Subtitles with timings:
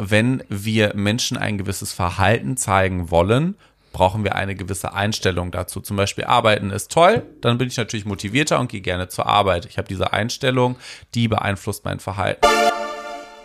[0.00, 3.56] wenn wir Menschen ein gewisses Verhalten zeigen wollen,
[3.92, 5.80] brauchen wir eine gewisse Einstellung dazu.
[5.80, 9.66] Zum Beispiel Arbeiten ist toll, dann bin ich natürlich motivierter und gehe gerne zur Arbeit.
[9.66, 10.76] Ich habe diese Einstellung,
[11.14, 12.46] die beeinflusst mein Verhalten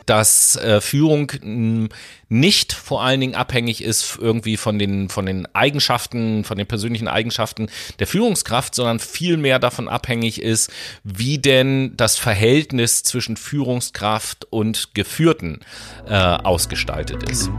[0.05, 1.89] dass äh, Führung mh,
[2.29, 7.07] nicht vor allen Dingen abhängig ist irgendwie von den, von den Eigenschaften, von den persönlichen
[7.07, 7.67] Eigenschaften
[7.99, 10.71] der Führungskraft, sondern vielmehr davon abhängig ist,
[11.03, 15.59] wie denn das Verhältnis zwischen Führungskraft und Geführten
[16.07, 17.49] äh, ausgestaltet ist.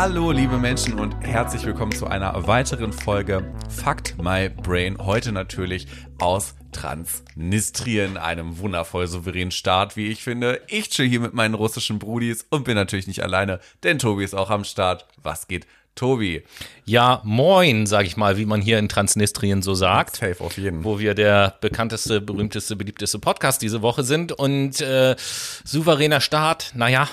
[0.00, 4.96] Hallo, liebe Menschen und herzlich willkommen zu einer weiteren Folge Fakt My Brain.
[4.96, 5.88] Heute natürlich
[6.20, 10.60] aus Transnistrien, einem wundervoll souveränen Staat, wie ich finde.
[10.68, 14.36] Ich chill hier mit meinen russischen Brudis und bin natürlich nicht alleine, denn Tobi ist
[14.36, 15.04] auch am Start.
[15.20, 15.66] Was geht?
[15.96, 16.44] Tobi.
[16.84, 20.14] Ja, moin, sag ich mal, wie man hier in Transnistrien so sagt.
[20.14, 20.84] Safe auf jeden.
[20.84, 24.30] Wo wir der bekannteste, berühmteste, beliebteste Podcast diese Woche sind.
[24.30, 25.16] Und äh,
[25.64, 27.08] souveräner Staat, naja,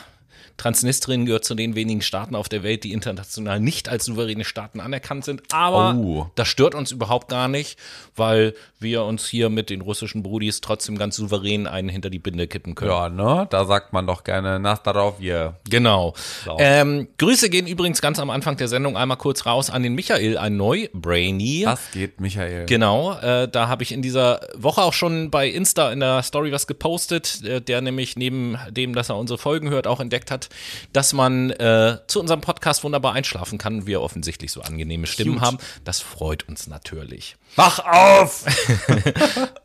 [0.58, 4.80] Transnistrien gehört zu den wenigen Staaten auf der Welt, die international nicht als souveräne Staaten
[4.80, 5.44] anerkannt sind.
[5.52, 6.28] Aber oh.
[6.36, 7.78] das stört uns überhaupt gar nicht,
[8.16, 12.48] weil wir uns hier mit den russischen Brudis trotzdem ganz souverän einen hinter die Binde
[12.48, 12.92] kippen können.
[12.92, 13.48] Ja, ne?
[13.50, 15.56] Da sagt man doch gerne nach darauf wir.
[15.70, 16.14] Genau.
[16.58, 20.38] Ähm, Grüße gehen übrigens ganz am Anfang der Sendung einmal kurz raus an den Michael,
[20.38, 21.64] ein Neu-Brainy.
[21.66, 22.66] Was geht, Michael?
[22.66, 23.18] Genau.
[23.20, 26.68] Äh, da habe ich in dieser Woche auch schon bei Insta in der Story was
[26.68, 30.45] gepostet, äh, der nämlich neben dem, dass er unsere Folgen hört, auch entdeckt hat,
[30.94, 33.88] dass man äh, zu unserem Podcast wunderbar einschlafen kann.
[33.88, 35.42] Wir offensichtlich so angenehme Stimmen Cute.
[35.42, 35.58] haben.
[35.84, 37.38] Das freut uns natürlich.
[37.56, 38.44] Wach auf!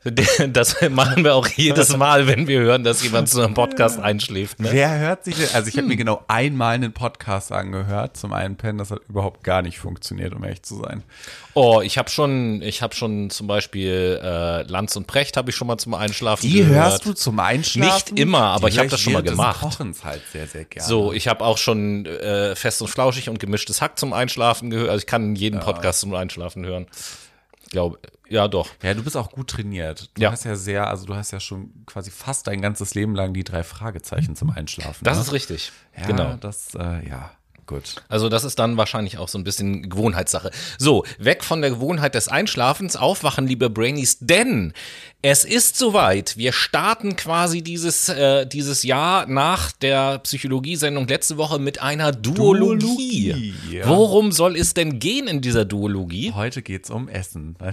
[0.53, 4.61] das machen wir auch jedes Mal, wenn wir hören, dass jemand zu einem Podcast einschläft.
[4.61, 4.69] Ne?
[4.71, 5.49] Wer hört sich denn?
[5.55, 5.99] Also ich habe mir hm.
[5.99, 8.79] genau einmal einen Podcast angehört zum Einpennen.
[8.79, 11.03] Das hat überhaupt gar nicht funktioniert, um ehrlich zu sein.
[11.55, 15.57] Oh, ich habe schon, ich habe schon zum Beispiel äh, Lanz und Precht habe ich
[15.57, 16.91] schon mal zum Einschlafen Die gehört.
[16.91, 18.15] hörst du zum Einschlafen?
[18.15, 19.61] Nicht immer, aber Die ich habe das schon mal gemacht.
[19.61, 20.89] Kochen halt sehr, sehr gerne.
[20.89, 24.91] So, ich habe auch schon äh, fest und flauschig und gemischtes Hack zum Einschlafen gehört.
[24.91, 25.65] Also ich kann jeden ja.
[25.65, 26.87] Podcast zum Einschlafen hören
[27.71, 28.69] glaube, ja doch.
[28.83, 30.11] Ja, du bist auch gut trainiert.
[30.15, 30.31] Du ja.
[30.31, 33.45] hast ja sehr, also du hast ja schon quasi fast dein ganzes Leben lang die
[33.45, 35.05] drei Fragezeichen zum Einschlafen.
[35.05, 35.23] Das ne?
[35.23, 35.73] ist richtig.
[35.97, 36.35] Ja, genau.
[36.35, 37.31] Das, äh, ja.
[37.71, 38.03] Gut.
[38.09, 40.51] Also das ist dann wahrscheinlich auch so ein bisschen Gewohnheitssache.
[40.77, 44.73] So, weg von der Gewohnheit des Einschlafens, aufwachen, liebe Brainies, denn
[45.23, 46.37] es ist soweit.
[46.37, 53.29] Wir starten quasi dieses, äh, dieses Jahr nach der Psychologiesendung letzte Woche mit einer Duologie.
[53.29, 53.87] Duologie ja.
[53.87, 56.33] Worum soll es denn gehen in dieser Duologie?
[56.35, 57.57] Heute geht es um Essen.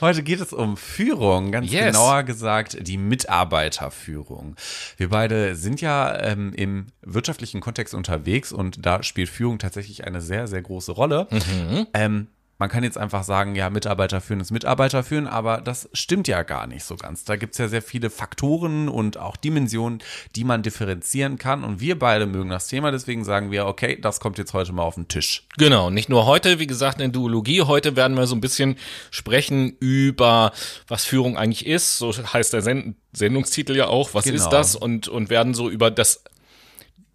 [0.00, 1.86] Heute geht es um Führung, ganz yes.
[1.86, 4.56] genauer gesagt die Mitarbeiterführung.
[4.96, 10.20] Wir beide sind ja ähm, im wirtschaftlichen Kontext unterwegs und da spielt Führung tatsächlich eine
[10.20, 11.28] sehr, sehr große Rolle.
[11.30, 11.86] Mhm.
[11.94, 12.26] Ähm,
[12.60, 16.42] man kann jetzt einfach sagen, ja, Mitarbeiter führen ist Mitarbeiter führen, aber das stimmt ja
[16.42, 17.24] gar nicht so ganz.
[17.24, 20.02] Da gibt es ja sehr viele Faktoren und auch Dimensionen,
[20.36, 21.64] die man differenzieren kann.
[21.64, 24.82] Und wir beide mögen das Thema, deswegen sagen wir, okay, das kommt jetzt heute mal
[24.82, 25.46] auf den Tisch.
[25.56, 27.62] Genau, nicht nur heute, wie gesagt, in Duologie.
[27.62, 28.76] Heute werden wir so ein bisschen
[29.10, 30.52] sprechen über,
[30.86, 31.96] was Führung eigentlich ist.
[31.96, 34.36] So heißt der Send Sendungstitel ja auch, was genau.
[34.36, 34.76] ist das?
[34.76, 36.22] Und, und werden so über das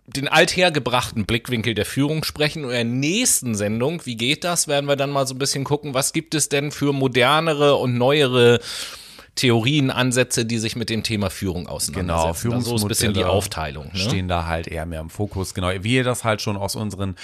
[0.07, 2.63] den althergebrachten Blickwinkel der Führung sprechen.
[2.63, 5.63] Und in der nächsten Sendung, wie geht das, werden wir dann mal so ein bisschen
[5.63, 8.59] gucken, was gibt es denn für modernere und neuere
[9.35, 12.23] Theorien, Ansätze, die sich mit dem Thema Führung auseinandersetzen.
[12.23, 13.89] Genau, Führungsmodelle so ist ein bisschen die Aufteilung.
[13.91, 13.99] Ne?
[13.99, 15.53] Stehen da halt eher mehr im Fokus.
[15.53, 17.15] Genau, wie ihr das halt schon aus unseren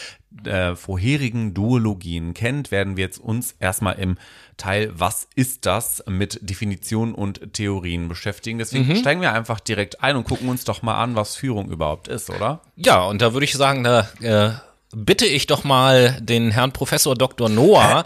[0.44, 4.18] äh, vorherigen Duologien kennt, werden wir jetzt uns erstmal im
[4.58, 8.60] Teil Was ist das mit Definitionen und Theorien beschäftigen.
[8.60, 8.96] Deswegen mhm.
[8.98, 12.30] steigen wir einfach direkt ein und gucken uns doch mal an, was Führung überhaupt ist,
[12.30, 12.62] oder?
[12.76, 14.52] Ja, und da würde ich sagen, da äh,
[14.94, 17.50] bitte ich doch mal den Herrn Professor Dr.
[17.50, 18.06] Noah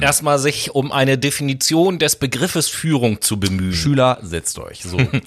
[0.00, 3.72] erstmal sich um eine Definition des Begriffes Führung zu bemühen.
[3.72, 4.82] Schüler, setzt euch.
[4.82, 5.22] So, nein.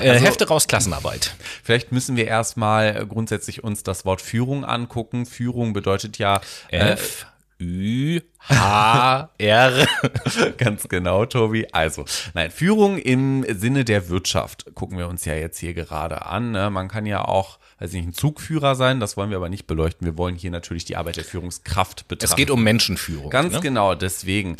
[0.00, 1.34] Äh, also, Hefte raus, Klassenarbeit.
[1.62, 5.26] Vielleicht müssen wir erstmal grundsätzlich uns das Wort Führung angucken.
[5.26, 7.26] Führung bedeutet ja äh, F.
[7.60, 9.86] Ü, H, R.
[10.56, 11.66] Ganz genau, Tobi.
[11.72, 12.04] Also,
[12.34, 16.52] nein, Führung im Sinne der Wirtschaft gucken wir uns ja jetzt hier gerade an.
[16.52, 16.70] Ne?
[16.70, 19.00] Man kann ja auch weiß nicht, ein Zugführer sein.
[19.00, 20.06] Das wollen wir aber nicht beleuchten.
[20.06, 22.32] Wir wollen hier natürlich die Arbeit der Führungskraft betrachten.
[22.32, 23.30] Es geht um Menschenführung.
[23.30, 23.60] Ganz ne?
[23.60, 24.56] genau, deswegen.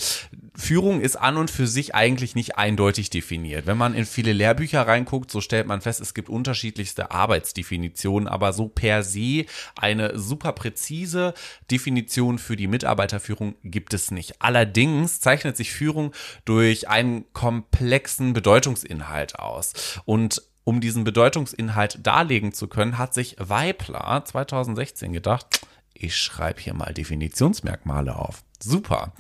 [0.54, 3.66] Führung ist an und für sich eigentlich nicht eindeutig definiert.
[3.66, 8.52] Wenn man in viele Lehrbücher reinguckt, so stellt man fest, es gibt unterschiedlichste Arbeitsdefinitionen, aber
[8.52, 9.46] so per se
[9.76, 11.34] eine super präzise
[11.70, 14.42] Definition für die Mitarbeiterführung gibt es nicht.
[14.42, 16.12] Allerdings zeichnet sich Führung
[16.44, 20.00] durch einen komplexen Bedeutungsinhalt aus.
[20.04, 25.60] Und um diesen Bedeutungsinhalt darlegen zu können, hat sich Weipler 2016 gedacht,
[25.94, 28.42] ich schreibe hier mal Definitionsmerkmale auf.
[28.62, 29.12] Super.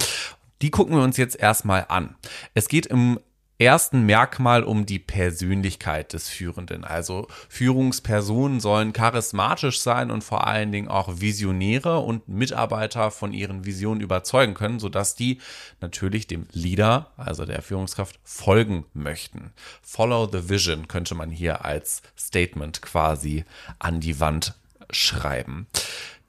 [0.62, 2.16] Die gucken wir uns jetzt erstmal an.
[2.54, 3.18] Es geht im
[3.60, 6.84] ersten Merkmal um die Persönlichkeit des Führenden.
[6.84, 13.66] Also Führungspersonen sollen charismatisch sein und vor allen Dingen auch Visionäre und Mitarbeiter von ihren
[13.66, 15.40] Visionen überzeugen können, sodass die
[15.80, 19.52] natürlich dem Leader, also der Führungskraft, folgen möchten.
[19.82, 23.44] Follow the Vision könnte man hier als Statement quasi
[23.78, 24.54] an die Wand
[24.90, 25.66] schreiben.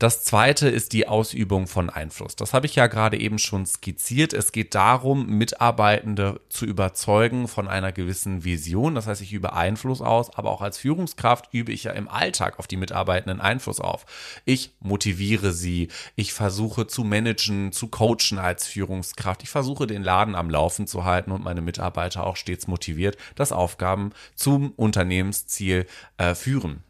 [0.02, 2.36] Das zweite ist die Ausübung von Einfluss.
[2.36, 4.34] Das habe ich ja gerade eben schon skizziert.
[4.34, 8.96] Es geht darum, Mitarbeitende zu überzeugen von einer gewissen Vision.
[8.96, 12.58] Das heißt, ich übe Einfluss aus, aber auch als Führungskraft übe ich ja im Alltag
[12.58, 14.08] auf die Mitarbeitenden Einfluss auf.
[14.44, 15.90] Ich motiviere sie.
[16.16, 19.44] Ich versuche zu managen, zu coachen als Führungskraft.
[19.44, 23.52] Ich versuche den Laden am Laufen zu halten und meine Mitarbeiter auch stets motiviert, dass
[23.52, 25.86] Aufgaben zum Unternehmensziel
[26.18, 26.82] äh, führen.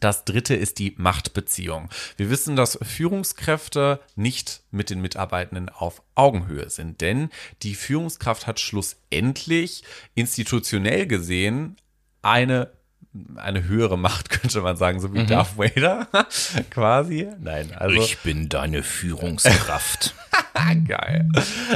[0.00, 1.90] Das dritte ist die Machtbeziehung.
[2.16, 7.28] Wir wissen, dass Führungskräfte nicht mit den Mitarbeitenden auf Augenhöhe sind, denn
[7.62, 11.76] die Führungskraft hat schlussendlich institutionell gesehen
[12.22, 12.72] eine
[13.36, 15.26] eine höhere Macht, könnte man sagen, so wie mhm.
[15.26, 16.06] Darth Vader
[16.70, 17.28] quasi.
[17.40, 18.00] Nein, also.
[18.00, 20.14] Ich bin deine Führungskraft.
[20.86, 21.28] Geil.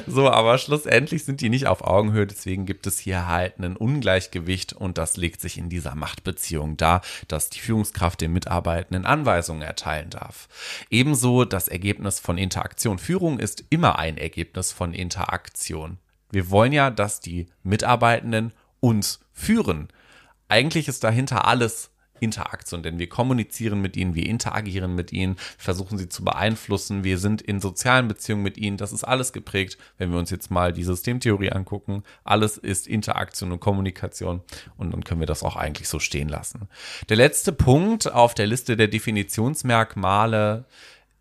[0.07, 4.73] So, aber schlussendlich sind die nicht auf Augenhöhe, deswegen gibt es hier halt ein Ungleichgewicht
[4.73, 10.11] und das legt sich in dieser Machtbeziehung dar, dass die Führungskraft den Mitarbeitenden Anweisungen erteilen
[10.11, 10.49] darf.
[10.91, 12.99] Ebenso das Ergebnis von Interaktion.
[12.99, 15.99] Führung ist immer ein Ergebnis von Interaktion.
[16.31, 19.89] Wir wollen ja, dass die Mitarbeitenden uns führen.
[20.55, 21.91] Eigentlich ist dahinter alles
[22.21, 27.19] Interaktion, denn wir kommunizieren mit ihnen, wir interagieren mit ihnen, versuchen sie zu beeinflussen, wir
[27.19, 30.73] sind in sozialen Beziehungen mit ihnen, das ist alles geprägt, wenn wir uns jetzt mal
[30.73, 34.43] die Systemtheorie angucken, alles ist Interaktion und Kommunikation
[34.77, 36.69] und dann können wir das auch eigentlich so stehen lassen.
[37.09, 40.67] Der letzte Punkt auf der Liste der Definitionsmerkmale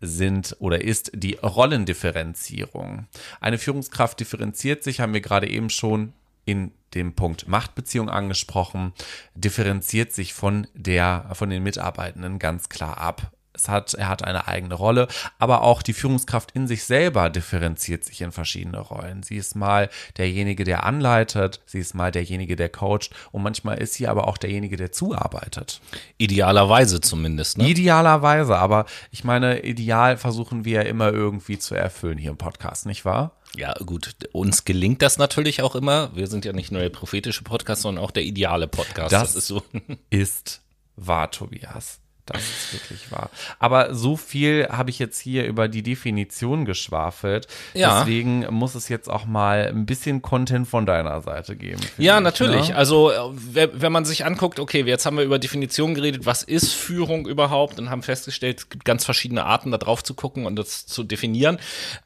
[0.00, 3.08] sind oder ist die Rollendifferenzierung.
[3.40, 6.12] Eine Führungskraft differenziert sich, haben wir gerade eben schon
[6.44, 8.92] in dem Punkt Machtbeziehung angesprochen,
[9.34, 13.32] differenziert sich von der, von den Mitarbeitenden ganz klar ab.
[13.56, 15.06] Es hat, er hat eine eigene Rolle,
[15.38, 19.22] aber auch die Führungskraft in sich selber differenziert sich in verschiedene Rollen.
[19.22, 23.94] Sie ist mal derjenige, der anleitet, sie ist mal derjenige, der coacht und manchmal ist
[23.94, 25.80] sie aber auch derjenige, der zuarbeitet.
[26.18, 27.58] Idealerweise zumindest.
[27.58, 27.68] Ne?
[27.68, 32.86] Idealerweise, aber ich meine, ideal versuchen wir ja immer irgendwie zu erfüllen hier im Podcast,
[32.86, 33.36] nicht wahr?
[33.56, 36.10] Ja, gut, uns gelingt das natürlich auch immer.
[36.14, 39.12] Wir sind ja nicht nur der prophetische Podcast, sondern auch der ideale Podcast.
[39.12, 39.62] Das, das ist so.
[40.10, 40.60] Ist
[40.96, 42.00] wahr, Tobias.
[42.26, 43.30] Das ist wirklich wahr.
[43.58, 47.46] Aber so viel habe ich jetzt hier über die Definition geschwafelt.
[47.74, 48.00] Ja.
[48.00, 51.80] Deswegen muss es jetzt auch mal ein bisschen Content von deiner Seite geben.
[51.98, 52.70] Ja, ich, natürlich.
[52.70, 52.76] Ne?
[52.76, 53.12] Also,
[53.52, 57.78] wenn man sich anguckt, okay, jetzt haben wir über Definitionen geredet, was ist Führung überhaupt
[57.78, 61.04] und haben festgestellt, es gibt ganz verschiedene Arten, da drauf zu gucken und das zu
[61.04, 61.58] definieren.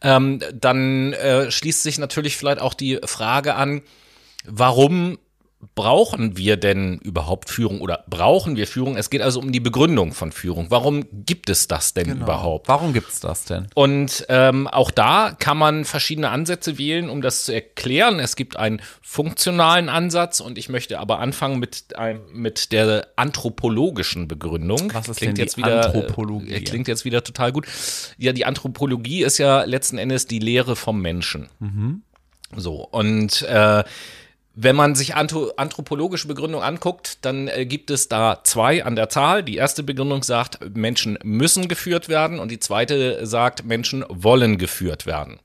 [0.03, 3.83] Ähm, dann äh, schließt sich natürlich vielleicht auch die Frage an,
[4.45, 5.19] warum
[5.75, 8.97] brauchen wir denn überhaupt Führung oder brauchen wir Führung?
[8.97, 10.67] Es geht also um die Begründung von Führung.
[10.71, 12.25] Warum gibt es das denn genau.
[12.25, 12.69] überhaupt?
[12.69, 13.67] Warum gibt es das denn?
[13.75, 18.21] Und ähm, auch da kann man verschiedene Ansätze wählen, um das zu erklären.
[18.21, 24.29] Es gibt einen funktionalen Ansatz und ich möchte aber anfangen mit, einem, mit der anthropologischen
[24.29, 24.93] Begründung.
[24.95, 26.53] Was ist klingt denn jetzt wieder, Anthropologie?
[26.53, 27.67] Äh, klingt jetzt wieder total gut.
[28.17, 31.49] Ja, die Anthropologie ist ja letzten Endes die Lehre vom Menschen.
[31.59, 32.03] Mhm.
[32.57, 33.83] So, und äh,
[34.61, 39.45] wenn man sich anthropologische Begründung anguckt, dann äh, gibt es da zwei an der Zahl.
[39.45, 45.07] Die erste Begründung sagt, Menschen müssen geführt werden und die zweite sagt, Menschen wollen geführt
[45.07, 45.39] werden.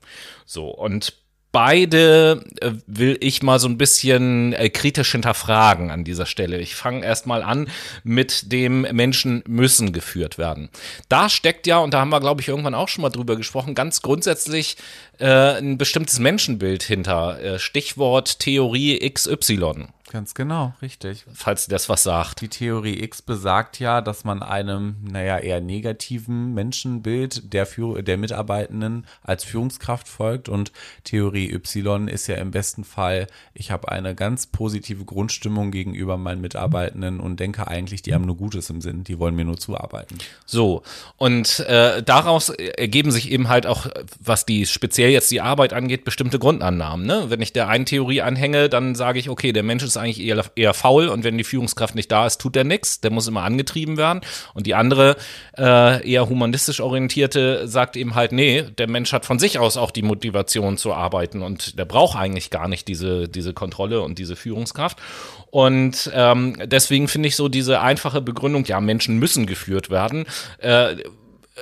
[0.46, 1.14] So, und
[1.54, 6.58] beide äh, will ich mal so ein bisschen äh, kritisch hinterfragen an dieser Stelle.
[6.58, 7.68] Ich fange erstmal an
[8.02, 10.68] mit dem Menschen müssen geführt werden.
[11.08, 13.76] Da steckt ja, und da haben wir, glaube ich, irgendwann auch schon mal drüber gesprochen,
[13.76, 14.76] ganz grundsätzlich
[15.20, 17.40] äh, ein bestimmtes Menschenbild hinter.
[17.40, 19.93] Äh, Stichwort Theorie XY.
[20.10, 21.24] Ganz genau, richtig.
[21.32, 22.42] Falls das was sagt.
[22.42, 28.18] Die Theorie X besagt ja, dass man einem, naja, eher negativen Menschenbild der, Führ der
[28.18, 30.72] Mitarbeitenden als Führungskraft folgt und
[31.04, 36.42] Theorie Y ist ja im besten Fall, ich habe eine ganz positive Grundstimmung gegenüber meinen
[36.42, 40.18] Mitarbeitenden und denke eigentlich, die haben nur Gutes im Sinn, die wollen mir nur zuarbeiten.
[40.44, 40.82] So,
[41.16, 43.86] und äh, daraus ergeben sich eben halt auch,
[44.20, 47.06] was die speziell jetzt die Arbeit angeht, bestimmte Grundannahmen.
[47.06, 47.24] Ne?
[47.28, 50.20] Wenn ich der einen Theorie anhänge, dann sage ich, okay, der Mensch ist ist eigentlich
[50.20, 53.00] eher, eher faul und wenn die Führungskraft nicht da ist, tut er nichts.
[53.00, 54.20] Der muss immer angetrieben werden.
[54.54, 55.16] Und die andere,
[55.56, 59.90] äh, eher humanistisch orientierte, sagt eben halt, nee, der Mensch hat von sich aus auch
[59.90, 64.36] die Motivation zu arbeiten und der braucht eigentlich gar nicht diese, diese Kontrolle und diese
[64.36, 64.98] Führungskraft.
[65.50, 70.26] Und ähm, deswegen finde ich so diese einfache Begründung, ja, Menschen müssen geführt werden,
[70.58, 70.96] äh,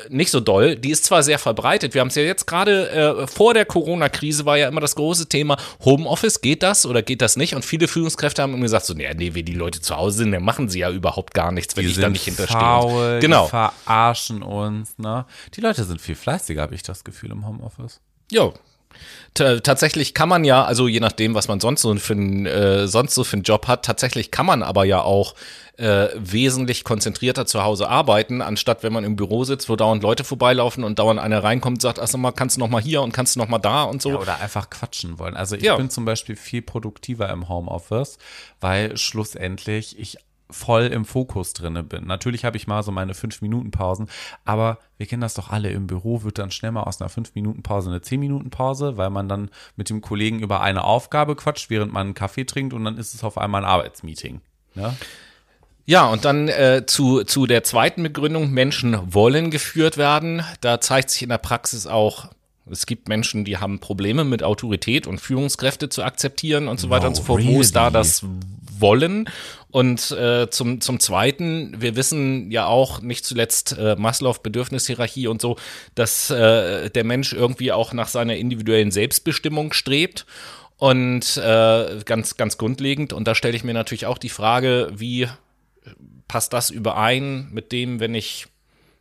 [0.09, 0.77] nicht so doll.
[0.77, 1.93] Die ist zwar sehr verbreitet.
[1.93, 5.29] Wir haben es ja jetzt gerade äh, vor der Corona-Krise war ja immer das große
[5.29, 6.41] Thema Homeoffice.
[6.41, 7.55] Geht das oder geht das nicht?
[7.55, 10.33] Und viele Führungskräfte haben immer gesagt so, nee, nee, wenn die Leute zu Hause sind,
[10.33, 12.59] dann machen sie ja überhaupt gar nichts, wenn die ich da nicht hinterstehe.
[12.59, 13.45] Faul, genau.
[13.45, 14.97] Die verarschen uns.
[14.99, 15.27] Ne?
[15.55, 18.01] Die Leute sind viel fleißiger, habe ich das Gefühl im Homeoffice.
[18.31, 18.51] Ja,
[19.35, 23.15] tatsächlich kann man ja, also je nachdem, was man sonst so für einen, äh, sonst
[23.15, 25.35] so für einen Job hat, tatsächlich kann man aber ja auch
[25.79, 30.23] äh, wesentlich konzentrierter zu Hause arbeiten, anstatt wenn man im Büro sitzt, wo dauernd Leute
[30.23, 33.13] vorbeilaufen und dauernd einer reinkommt und sagt, ach mal, kannst du noch mal hier und
[33.13, 34.11] kannst du noch mal da und so.
[34.11, 35.35] Ja, oder einfach quatschen wollen.
[35.35, 35.77] Also ich ja.
[35.77, 38.19] bin zum Beispiel viel produktiver im Homeoffice,
[38.61, 40.19] weil schlussendlich ich
[40.53, 42.07] voll im Fokus drinne bin.
[42.07, 44.09] Natürlich habe ich mal so meine fünf Minuten Pausen,
[44.45, 47.35] aber wir kennen das doch alle im Büro, wird dann schnell mal aus einer fünf
[47.35, 51.35] Minuten Pause eine zehn Minuten Pause, weil man dann mit dem Kollegen über eine Aufgabe
[51.37, 54.41] quatscht, während man einen Kaffee trinkt und dann ist es auf einmal ein Arbeitsmeeting.
[54.75, 54.95] Ne?
[55.85, 60.45] Ja, und dann äh, zu, zu der zweiten Begründung, Menschen wollen geführt werden.
[60.61, 62.29] Da zeigt sich in der Praxis auch,
[62.71, 67.05] es gibt Menschen, die haben Probleme mit Autorität und Führungskräfte zu akzeptieren und so weiter
[67.05, 67.41] no, und so fort.
[67.41, 67.55] Really?
[67.55, 68.25] Wo ist da das
[68.79, 69.29] Wollen?
[69.73, 75.41] Und äh, zum, zum Zweiten, wir wissen ja auch, nicht zuletzt äh, Maslow, Bedürfnishierarchie und
[75.41, 75.57] so,
[75.95, 80.27] dass äh, der Mensch irgendwie auch nach seiner individuellen Selbstbestimmung strebt.
[80.77, 85.29] Und äh, ganz, ganz grundlegend, und da stelle ich mir natürlich auch die Frage, wie
[86.29, 88.47] passt das überein mit dem, wenn ich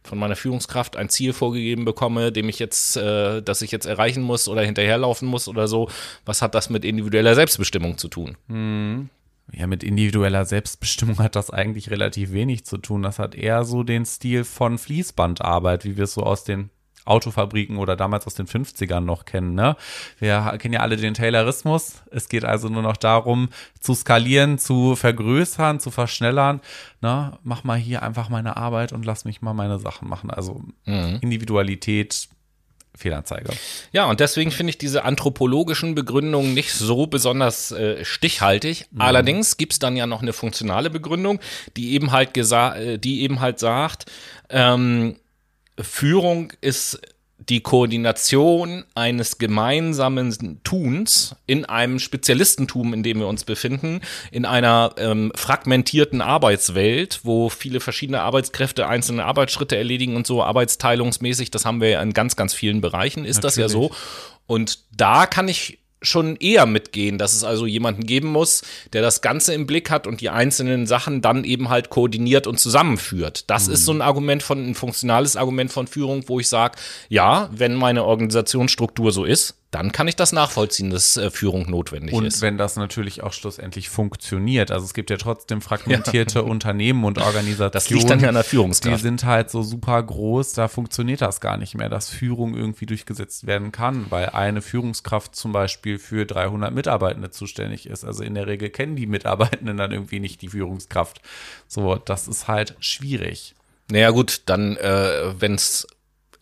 [0.03, 4.23] von meiner Führungskraft ein Ziel vorgegeben bekomme, dem ich jetzt, äh, das ich jetzt erreichen
[4.23, 5.89] muss oder hinterherlaufen muss oder so,
[6.25, 8.37] was hat das mit individueller Selbstbestimmung zu tun?
[8.47, 9.09] Hm.
[9.53, 13.03] Ja, mit individueller Selbstbestimmung hat das eigentlich relativ wenig zu tun.
[13.03, 16.69] Das hat eher so den Stil von Fließbandarbeit, wie wir es so aus den
[17.03, 19.55] Autofabriken oder damals aus den 50ern noch kennen.
[19.55, 19.75] Ne?
[20.19, 22.03] Wir kennen ja alle den Taylorismus.
[22.11, 26.61] Es geht also nur noch darum, zu skalieren, zu vergrößern, zu verschnellern.
[27.01, 27.37] Ne?
[27.43, 30.29] Mach mal hier einfach meine Arbeit und lass mich mal meine Sachen machen.
[30.29, 31.17] Also mhm.
[31.21, 32.29] Individualität
[32.95, 33.51] Fehlanzeige.
[33.91, 38.85] Ja, und deswegen finde ich diese anthropologischen Begründungen nicht so besonders äh, stichhaltig.
[38.91, 39.01] Mhm.
[39.01, 41.39] Allerdings gibt es dann ja noch eine funktionale Begründung,
[41.77, 44.05] die eben halt gesagt, äh, die eben halt sagt,
[44.49, 45.15] ähm,
[45.79, 47.01] Führung ist
[47.49, 54.93] die Koordination eines gemeinsamen Tuns in einem Spezialistentum, in dem wir uns befinden, in einer
[54.97, 61.81] ähm, fragmentierten Arbeitswelt, wo viele verschiedene Arbeitskräfte einzelne Arbeitsschritte erledigen und so arbeitsteilungsmäßig, das haben
[61.81, 63.55] wir ja in ganz, ganz vielen Bereichen, ist Natürlich.
[63.55, 63.91] das ja so.
[64.45, 69.21] Und da kann ich schon eher mitgehen, dass es also jemanden geben muss, der das
[69.21, 73.49] Ganze im Blick hat und die einzelnen Sachen dann eben halt koordiniert und zusammenführt.
[73.49, 73.73] Das mhm.
[73.73, 76.77] ist so ein Argument von, ein funktionales Argument von Führung, wo ich sage,
[77.09, 82.13] ja, wenn meine Organisationsstruktur so ist, dann kann ich das nachvollziehen, dass äh, Führung notwendig
[82.13, 82.35] und ist.
[82.35, 84.69] Und wenn das natürlich auch schlussendlich funktioniert.
[84.69, 86.45] Also es gibt ja trotzdem fragmentierte ja.
[86.45, 87.71] Unternehmen und Organisationen.
[87.71, 88.97] Das liegt dann ja an der Führungskraft.
[88.97, 92.85] Die sind halt so super groß, da funktioniert das gar nicht mehr, dass Führung irgendwie
[92.85, 98.03] durchgesetzt werden kann, weil eine Führungskraft zum Beispiel für 300 Mitarbeitende zuständig ist.
[98.03, 101.21] Also in der Regel kennen die Mitarbeitenden dann irgendwie nicht die Führungskraft.
[101.67, 103.55] So, das ist halt schwierig.
[103.89, 105.87] Naja gut, dann, äh, wenn es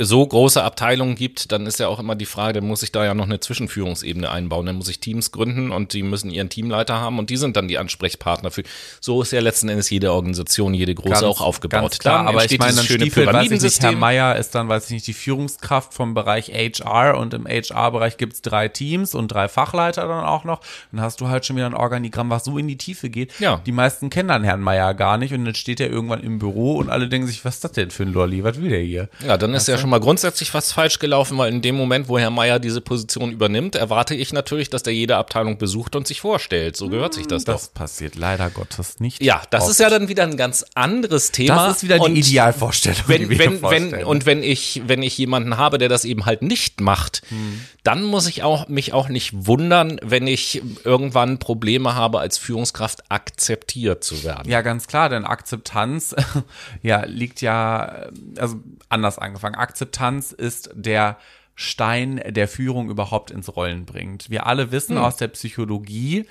[0.01, 3.03] so große Abteilungen gibt, dann ist ja auch immer die Frage, dann muss ich da
[3.03, 4.65] ja noch eine Zwischenführungsebene einbauen.
[4.65, 7.68] Dann muss ich Teams gründen und die müssen ihren Teamleiter haben und die sind dann
[7.68, 8.63] die Ansprechpartner für.
[9.01, 11.82] So ist ja letzten Endes jede Organisation, jede große ganz, auch aufgebaut.
[11.82, 14.70] Ganz klar, dann aber ich meine, dann Stiefel, weiß ich nicht, Herr Meier ist dann,
[14.70, 19.27] weiß ich nicht, die Führungskraft vom Bereich HR und im HR-Bereich gibt's drei Teams und
[19.27, 20.62] drei Fachleiter dann auch noch.
[20.94, 23.38] Dann hast du halt schon wieder ein Organigramm, was so in die Tiefe geht.
[23.39, 23.62] Ja.
[23.65, 26.77] Die meisten kennen dann Herrn Meier gar nicht und dann steht er irgendwann im Büro
[26.77, 28.46] und alle denken sich, was ist das denn für ein Lolli?
[28.46, 29.10] Was will der hier?
[29.25, 32.08] Ja, dann ist ja schon schon mal grundsätzlich was falsch gelaufen, weil in dem Moment,
[32.08, 36.05] wo Herr Meier diese Position übernimmt, erwarte ich natürlich, dass der jede Abteilung besucht und
[36.05, 36.77] sich vorstellt.
[36.77, 37.74] So gehört sich das, das doch.
[37.74, 39.24] Passiert leider Gottes nicht.
[39.24, 39.72] Ja, das oft.
[39.72, 41.67] ist ja dann wieder ein ganz anderes Thema.
[41.67, 43.01] Das ist wieder die und Idealvorstellung.
[43.08, 46.81] Wenn, wenn, wenn, und wenn ich, wenn ich jemanden habe, der das eben halt nicht
[46.81, 47.62] macht, hm.
[47.84, 53.10] dann muss ich auch, mich auch nicht wundern, wenn ich irgendwann Probleme habe, als Führungskraft
[53.10, 54.50] akzeptiert zu werden.
[54.50, 56.15] Ja, ganz klar, denn Akzeptanz,
[56.84, 58.58] ja, liegt ja, also
[58.89, 59.55] anders angefangen.
[59.55, 61.18] Akzeptanz Akzeptanz ist der
[61.56, 64.30] Stein der Führung überhaupt ins Rollen bringt.
[64.30, 65.04] Wir alle wissen hm.
[65.04, 66.26] aus der Psychologie,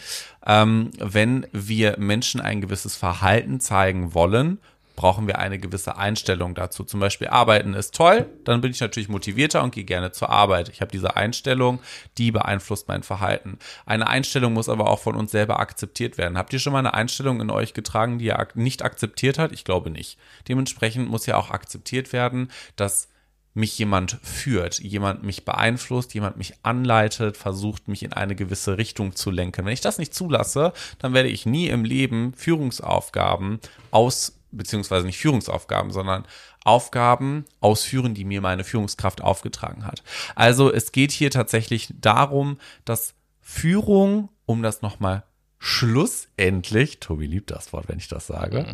[0.46, 4.58] ähm, wenn wir Menschen ein gewisses Verhalten zeigen wollen,
[4.96, 6.84] brauchen wir eine gewisse Einstellung dazu.
[6.84, 10.68] Zum Beispiel Arbeiten ist toll, dann bin ich natürlich motivierter und gehe gerne zur Arbeit.
[10.68, 11.78] Ich habe diese Einstellung,
[12.18, 13.58] die beeinflusst mein Verhalten.
[13.86, 16.36] Eine Einstellung muss aber auch von uns selber akzeptiert werden.
[16.36, 19.52] Habt ihr schon mal eine Einstellung in euch getragen, die ihr nicht akzeptiert hat?
[19.52, 20.18] Ich glaube nicht.
[20.48, 23.08] Dementsprechend muss ja auch akzeptiert werden, dass
[23.54, 29.16] mich jemand führt, jemand mich beeinflusst, jemand mich anleitet, versucht mich in eine gewisse Richtung
[29.16, 29.64] zu lenken.
[29.64, 33.58] Wenn ich das nicht zulasse, dann werde ich nie im Leben Führungsaufgaben
[33.90, 36.24] aus, beziehungsweise nicht Führungsaufgaben, sondern
[36.64, 40.02] Aufgaben ausführen, die mir meine Führungskraft aufgetragen hat.
[40.34, 45.24] Also es geht hier tatsächlich darum, dass Führung, um das nochmal
[45.58, 48.64] schlussendlich, Tobi liebt das Wort, wenn ich das sage.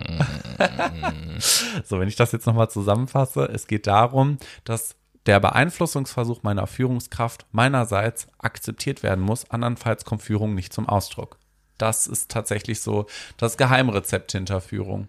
[1.85, 7.47] so, wenn ich das jetzt nochmal zusammenfasse, es geht darum, dass der Beeinflussungsversuch meiner Führungskraft
[7.53, 11.39] meinerseits akzeptiert werden muss, andernfalls kommt Führung nicht zum Ausdruck.
[11.79, 15.09] Das ist tatsächlich so das Geheimrezept hinter Führung.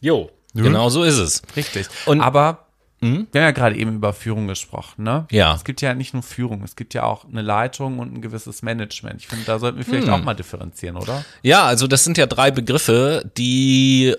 [0.00, 1.42] Jo, genau so ist es.
[1.56, 1.88] Richtig.
[2.06, 2.66] Und Aber
[3.02, 3.26] Mhm.
[3.32, 5.26] Wir haben ja gerade eben über Führung gesprochen, ne?
[5.30, 5.54] Ja.
[5.54, 8.62] Es gibt ja nicht nur Führung, es gibt ja auch eine Leitung und ein gewisses
[8.62, 9.20] Management.
[9.20, 10.12] Ich finde, da sollten wir vielleicht mhm.
[10.12, 11.24] auch mal differenzieren, oder?
[11.42, 14.14] Ja, also das sind ja drei Begriffe, die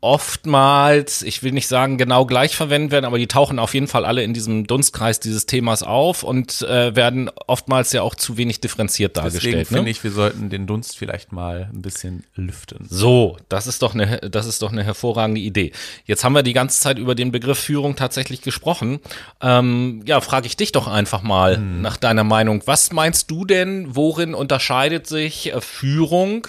[0.00, 4.04] oftmals, ich will nicht sagen genau gleich verwendet werden, aber die tauchen auf jeden Fall
[4.04, 8.60] alle in diesem Dunstkreis dieses Themas auf und äh, werden oftmals ja auch zu wenig
[8.60, 9.44] differenziert dargestellt.
[9.44, 9.64] Deswegen ne?
[9.64, 12.86] finde ich, wir sollten den Dunst vielleicht mal ein bisschen lüften.
[12.88, 15.72] So, das ist doch eine, das ist doch eine hervorragende Idee.
[16.04, 19.00] Jetzt haben wir die ganze Zeit über den Begriff Führung tatsächlich gesprochen.
[19.40, 21.82] Ähm, ja, frage ich dich doch einfach mal hm.
[21.82, 22.62] nach deiner Meinung.
[22.66, 26.46] Was meinst du denn, worin unterscheidet sich äh, Führung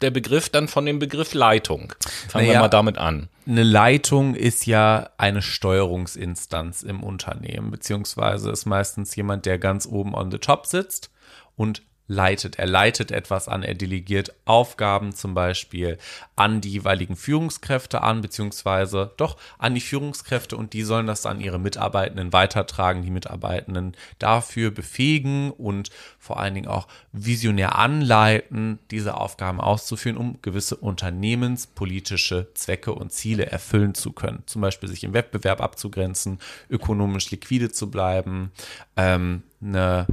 [0.00, 1.92] der Begriff dann von dem Begriff Leitung.
[2.28, 3.28] Fangen naja, wir mal damit an.
[3.46, 10.14] Eine Leitung ist ja eine Steuerungsinstanz im Unternehmen, beziehungsweise ist meistens jemand, der ganz oben
[10.14, 11.10] on the top sitzt
[11.56, 12.58] und leitet.
[12.58, 15.98] Er leitet etwas an, er delegiert Aufgaben zum Beispiel
[16.36, 21.40] an die jeweiligen Führungskräfte an, beziehungsweise doch an die Führungskräfte und die sollen das an
[21.40, 29.16] ihre Mitarbeitenden weitertragen, die Mitarbeitenden dafür befähigen und vor allen Dingen auch visionär anleiten, diese
[29.16, 34.42] Aufgaben auszuführen, um gewisse unternehmenspolitische Zwecke und Ziele erfüllen zu können.
[34.46, 36.38] Zum Beispiel sich im Wettbewerb abzugrenzen,
[36.70, 38.50] ökonomisch liquide zu bleiben,
[38.96, 40.06] ähm, eine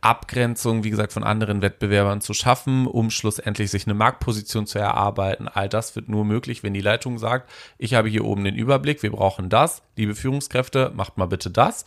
[0.00, 5.48] Abgrenzung, wie gesagt, von anderen Wettbewerbern zu schaffen, um schlussendlich sich eine Marktposition zu erarbeiten.
[5.48, 9.02] All das wird nur möglich, wenn die Leitung sagt, ich habe hier oben den Überblick,
[9.02, 11.84] wir brauchen das, liebe Führungskräfte, macht mal bitte das.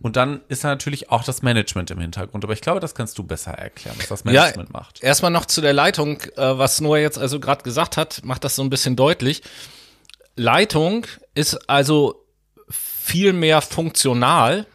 [0.00, 2.44] Und dann ist natürlich auch das Management im Hintergrund.
[2.44, 5.02] Aber ich glaube, das kannst du besser erklären, was das Management ja, macht.
[5.02, 8.56] Erstmal noch zu der Leitung, äh, was Noah jetzt also gerade gesagt hat, macht das
[8.56, 9.42] so ein bisschen deutlich.
[10.36, 12.26] Leitung ist also
[12.68, 14.66] viel mehr funktional,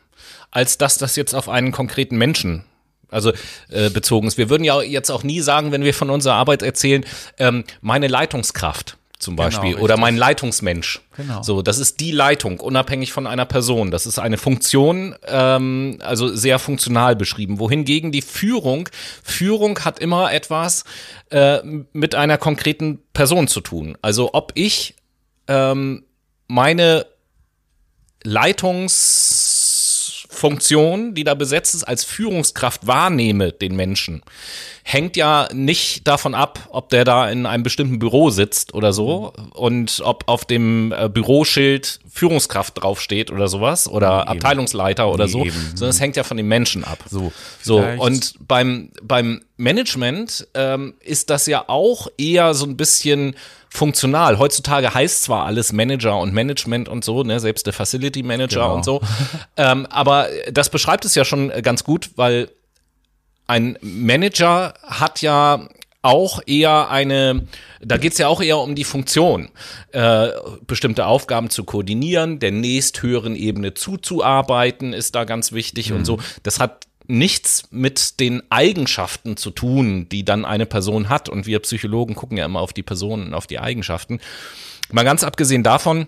[0.52, 2.66] als dass das jetzt auf einen konkreten Menschen
[3.12, 3.32] also
[3.70, 4.38] äh, bezogen ist.
[4.38, 7.06] Wir würden ja jetzt auch nie sagen, wenn wir von unserer Arbeit erzählen,
[7.38, 11.02] ähm, meine Leitungskraft zum genau, Beispiel genau, oder mein Leitungsmensch.
[11.18, 11.44] Genau.
[11.44, 13.92] So, das ist die Leitung, unabhängig von einer Person.
[13.92, 17.60] Das ist eine Funktion, ähm, also sehr funktional beschrieben.
[17.60, 18.88] Wohingegen die Führung,
[19.22, 20.86] Führung hat immer etwas
[21.32, 21.60] äh,
[21.92, 23.98] mit einer konkreten Person zu tun.
[24.02, 24.96] Also ob ich
[25.50, 26.06] ähm,
[26.48, 27.06] meine
[28.24, 29.49] Leitungs
[30.40, 34.22] Funktion, die da besetzt ist, als Führungskraft wahrnehme, den Menschen,
[34.84, 39.34] hängt ja nicht davon ab, ob der da in einem bestimmten Büro sitzt oder so
[39.54, 45.14] und ob auf dem äh, Büroschild Führungskraft draufsteht oder sowas oder nee, Abteilungsleiter eben.
[45.14, 45.72] oder nee, so, eben.
[45.76, 47.00] sondern es hängt ja von den Menschen ab.
[47.10, 53.36] So, so und beim, beim Management ähm, ist das ja auch eher so ein bisschen
[53.70, 54.40] funktional.
[54.40, 58.76] Heutzutage heißt zwar alles Manager und Management und so, ne, selbst der Facility Manager genau.
[58.76, 59.02] und so.
[59.58, 62.50] ähm, aber das beschreibt es ja schon ganz gut, weil
[63.48, 65.68] ein Manager hat ja
[66.02, 67.48] auch eher eine,
[67.82, 69.50] da geht's ja auch eher um die Funktion,
[69.92, 70.30] äh,
[70.66, 75.98] bestimmte Aufgaben zu koordinieren, der nächsthöheren Ebene zuzuarbeiten, ist da ganz wichtig mhm.
[75.98, 76.20] und so.
[76.44, 81.28] Das hat nichts mit den Eigenschaften zu tun, die dann eine Person hat.
[81.28, 84.20] Und wir Psychologen gucken ja immer auf die Personen, auf die Eigenschaften.
[84.92, 86.08] Mal ganz abgesehen davon,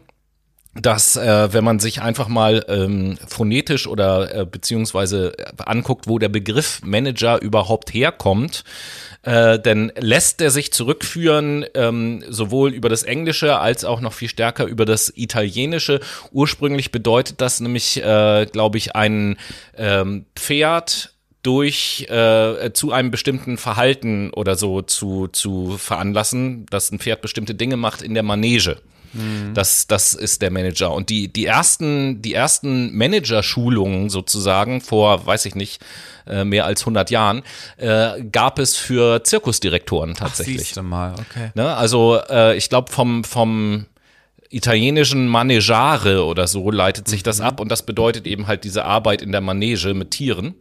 [0.74, 6.30] dass äh, wenn man sich einfach mal ähm, phonetisch oder äh, beziehungsweise anguckt, wo der
[6.30, 8.64] Begriff Manager überhaupt herkommt,
[9.24, 14.30] äh, denn lässt er sich zurückführen ähm, sowohl über das Englische als auch noch viel
[14.30, 16.00] stärker über das Italienische.
[16.32, 19.38] Ursprünglich bedeutet das nämlich, äh, glaube ich, ein
[19.78, 27.00] ähm, Pferd durch äh, zu einem bestimmten Verhalten oder so zu, zu veranlassen, dass ein
[27.00, 28.78] Pferd bestimmte Dinge macht in der Manege.
[29.14, 29.54] Mhm.
[29.54, 30.92] Das, das ist der Manager.
[30.92, 35.82] Und die, die ersten, die ersten Managerschulungen sozusagen vor, weiß ich nicht,
[36.28, 37.44] äh, mehr als 100 Jahren,
[37.78, 40.74] äh, gab es für Zirkusdirektoren tatsächlich.
[40.78, 41.52] Ach, mal, okay.
[41.56, 41.76] Ne?
[41.76, 43.86] Also äh, ich glaube vom, vom
[44.50, 47.46] italienischen Manegare oder so leitet sich das mhm.
[47.46, 50.56] ab und das bedeutet eben halt diese Arbeit in der Manege mit Tieren.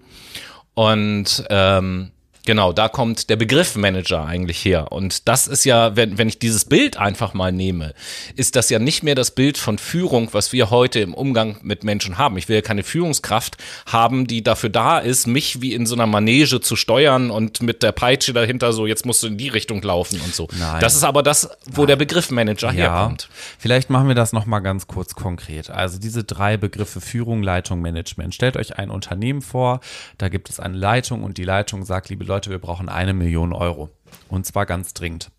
[0.74, 2.12] Und ähm,
[2.46, 4.92] Genau, da kommt der Begriff Manager eigentlich her.
[4.92, 7.94] Und das ist ja, wenn, wenn ich dieses Bild einfach mal nehme,
[8.34, 11.84] ist das ja nicht mehr das Bild von Führung, was wir heute im Umgang mit
[11.84, 12.38] Menschen haben.
[12.38, 16.06] Ich will ja keine Führungskraft haben, die dafür da ist, mich wie in so einer
[16.06, 19.82] Manege zu steuern und mit der Peitsche dahinter so, jetzt musst du in die Richtung
[19.82, 20.48] laufen und so.
[20.58, 20.80] Nein.
[20.80, 21.88] Das ist aber das, wo Nein.
[21.88, 22.72] der Begriff Manager ja.
[22.72, 23.28] herkommt.
[23.58, 25.70] Vielleicht machen wir das nochmal ganz kurz konkret.
[25.70, 28.34] Also diese drei Begriffe Führung, Leitung, Management.
[28.34, 29.80] Stellt euch ein Unternehmen vor,
[30.18, 33.52] da gibt es eine Leitung und die Leitung sagt, liebe Leute, wir brauchen eine Million
[33.52, 33.90] Euro.
[34.28, 35.32] Und zwar ganz dringend.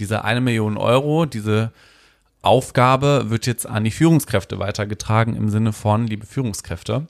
[0.00, 1.70] Diese eine Million Euro, diese
[2.42, 7.06] Aufgabe wird jetzt an die Führungskräfte weitergetragen im Sinne von, liebe Führungskräfte,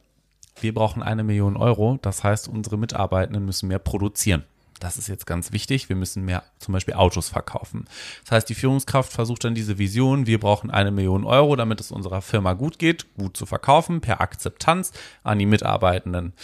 [0.60, 1.98] wir brauchen eine Million Euro.
[2.02, 4.44] Das heißt, unsere Mitarbeitenden müssen mehr produzieren.
[4.80, 5.88] Das ist jetzt ganz wichtig.
[5.88, 7.86] Wir müssen mehr zum Beispiel Autos verkaufen.
[8.24, 11.90] Das heißt, die Führungskraft versucht dann diese Vision, wir brauchen eine Million Euro, damit es
[11.90, 16.34] unserer Firma gut geht, gut zu verkaufen, per Akzeptanz an die Mitarbeitenden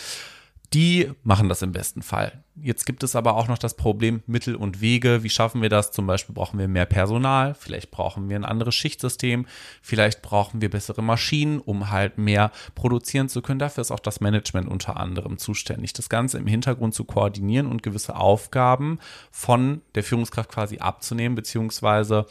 [0.75, 2.45] die machen das im besten Fall.
[2.55, 5.23] Jetzt gibt es aber auch noch das Problem Mittel und Wege.
[5.23, 5.91] Wie schaffen wir das?
[5.91, 9.47] Zum Beispiel brauchen wir mehr Personal, vielleicht brauchen wir ein anderes Schichtsystem,
[9.83, 13.59] vielleicht brauchen wir bessere Maschinen, um halt mehr produzieren zu können.
[13.59, 17.83] Dafür ist auch das Management unter anderem zuständig, das Ganze im Hintergrund zu koordinieren und
[17.83, 18.99] gewisse Aufgaben
[19.31, 22.27] von der Führungskraft quasi abzunehmen, beziehungsweise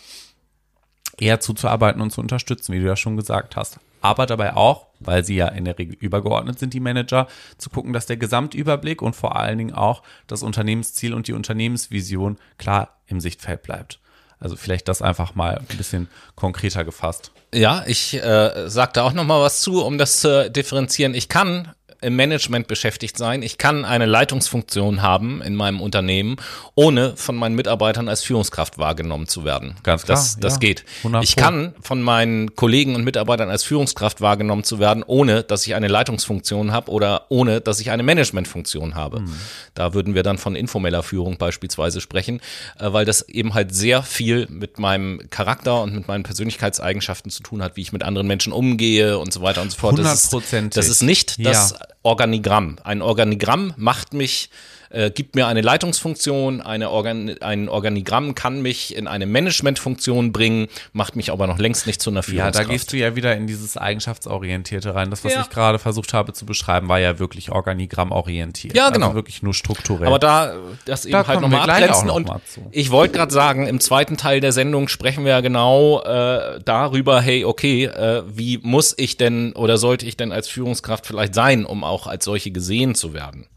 [1.18, 5.24] eher zuzuarbeiten und zu unterstützen, wie du ja schon gesagt hast aber dabei auch, weil
[5.24, 9.16] sie ja in der Regel übergeordnet sind, die Manager, zu gucken, dass der Gesamtüberblick und
[9.16, 14.00] vor allen Dingen auch das Unternehmensziel und die Unternehmensvision klar im Sichtfeld bleibt.
[14.40, 17.32] Also vielleicht das einfach mal ein bisschen konkreter gefasst.
[17.54, 21.14] Ja, ich äh, sage da auch noch mal was zu, um das zu differenzieren.
[21.14, 23.44] Ich kann im Management beschäftigt sein.
[23.44, 26.38] Ich kann eine Leitungsfunktion haben in meinem Unternehmen,
[26.74, 29.76] ohne von meinen Mitarbeitern als Führungskraft wahrgenommen zu werden.
[29.84, 30.18] Ganz klar.
[30.18, 30.86] Das, das ja, geht.
[31.04, 31.24] Wundervoll.
[31.24, 35.76] Ich kann von meinen Kollegen und Mitarbeitern als Führungskraft wahrgenommen zu werden, ohne dass ich
[35.76, 39.22] eine Leitungsfunktion habe oder ohne dass ich eine Managementfunktion habe.
[39.22, 39.36] Mhm.
[39.76, 42.42] Da würden wir dann von informeller Führung beispielsweise sprechen,
[42.80, 47.44] äh, weil das eben halt sehr viel mit meinem Charakter und mit meinen Persönlichkeitseigenschaften zu
[47.44, 50.00] tun hat, wie ich mit anderen Menschen umgehe und so weiter und so fort.
[50.00, 51.78] Das ist, das ist nicht das ja.
[52.04, 52.78] Organigramm.
[52.84, 54.50] Ein Organigramm macht mich
[54.92, 60.68] äh, gibt mir eine Leitungsfunktion, eine Organ ein Organigramm kann mich in eine Managementfunktion bringen,
[60.94, 62.56] macht mich aber noch längst nicht zu einer Führungskraft.
[62.56, 65.10] Ja, da gehst du ja wieder in dieses Eigenschaftsorientierte rein.
[65.10, 65.42] Das, was ja.
[65.42, 68.76] ich gerade versucht habe zu beschreiben, war ja wirklich organigrammorientiert.
[68.76, 69.08] Ja, genau.
[69.08, 70.08] Also wirklich nur strukturell.
[70.08, 72.08] Aber da das eben da halt nochmal abgrenzen.
[72.08, 72.30] Noch und
[72.72, 77.22] ich wollte gerade sagen, im zweiten Teil der Sendung sprechen wir ja genau äh, darüber,
[77.22, 81.66] hey, okay, äh, wie muss ich denn oder sollte ich denn als Führungskraft vielleicht sein,
[81.66, 83.48] um auch als solche gesehen zu werden?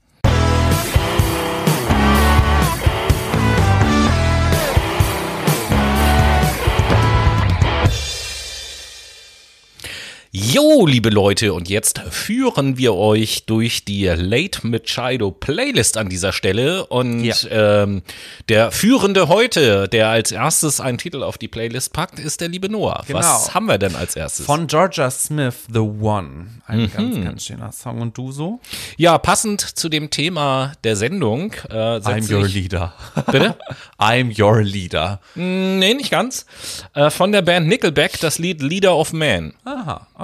[10.36, 16.32] Jo, liebe Leute, und jetzt führen wir euch durch die Late Machado Playlist an dieser
[16.32, 16.86] Stelle.
[16.86, 17.36] Und ja.
[17.50, 18.02] ähm,
[18.48, 22.68] der Führende heute, der als erstes einen Titel auf die Playlist packt, ist der liebe
[22.68, 23.04] Noah.
[23.06, 23.20] Genau.
[23.20, 24.44] Was haben wir denn als erstes?
[24.44, 26.48] Von Georgia Smith, The One.
[26.66, 26.92] Ein mhm.
[26.92, 28.00] ganz, ganz schöner Song.
[28.00, 28.58] Und du so?
[28.96, 31.52] Ja, passend zu dem Thema der Sendung.
[31.70, 32.92] Äh, I'm your leader.
[33.30, 33.56] Bitte?
[34.00, 35.20] I'm your leader.
[35.36, 36.44] Nee, nicht ganz.
[36.92, 39.54] Äh, von der Band Nickelback das Lied Leader of Man.
[39.64, 40.08] Aha.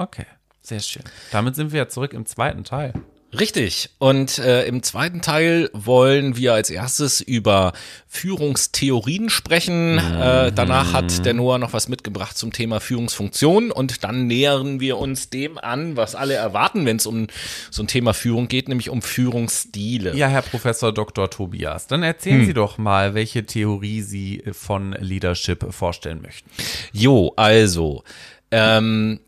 [0.61, 1.03] sehr schön.
[1.31, 2.93] Damit sind wir ja zurück im zweiten Teil.
[3.37, 3.89] Richtig.
[3.97, 7.71] Und äh, im zweiten Teil wollen wir als erstes über
[8.07, 9.93] Führungstheorien sprechen.
[9.93, 10.21] Mhm.
[10.21, 14.97] Äh, danach hat der Noah noch was mitgebracht zum Thema Führungsfunktion und dann nähern wir
[14.97, 17.27] uns dem an, was alle erwarten, wenn es um
[17.69, 20.13] so ein Thema Führung geht, nämlich um Führungsstile.
[20.15, 21.29] Ja, Herr Professor Dr.
[21.29, 22.45] Tobias, dann erzählen hm.
[22.45, 26.49] Sie doch mal, welche Theorie Sie von Leadership vorstellen möchten.
[26.91, 28.03] Jo, also
[28.51, 29.21] ähm,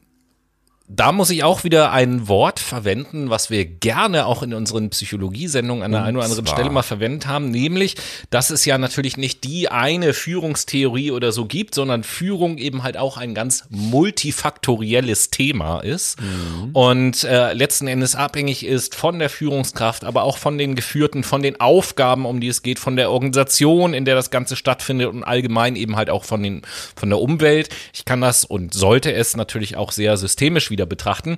[0.90, 5.82] da muss ich auch wieder ein Wort verwenden, was wir gerne auch in unseren Psychologiesendungen
[5.82, 7.96] an der einen oder anderen Stelle mal verwendet haben, nämlich,
[8.30, 12.98] dass es ja natürlich nicht die eine Führungstheorie oder so gibt, sondern Führung eben halt
[12.98, 16.72] auch ein ganz multifaktorielles Thema ist mhm.
[16.74, 21.42] und äh, letzten Endes abhängig ist von der Führungskraft, aber auch von den Geführten, von
[21.42, 25.24] den Aufgaben, um die es geht, von der Organisation, in der das Ganze stattfindet und
[25.24, 26.62] allgemein eben halt auch von den
[26.94, 27.70] von der Umwelt.
[27.94, 31.38] Ich kann das und sollte es natürlich auch sehr systemisch wieder betrachten.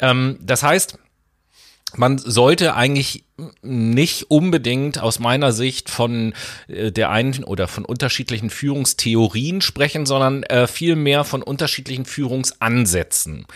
[0.00, 0.98] Ähm, das heißt,
[1.96, 3.24] man sollte eigentlich
[3.62, 6.34] nicht unbedingt aus meiner Sicht von
[6.68, 13.46] äh, der einen oder von unterschiedlichen Führungstheorien sprechen, sondern äh, vielmehr von unterschiedlichen Führungsansätzen.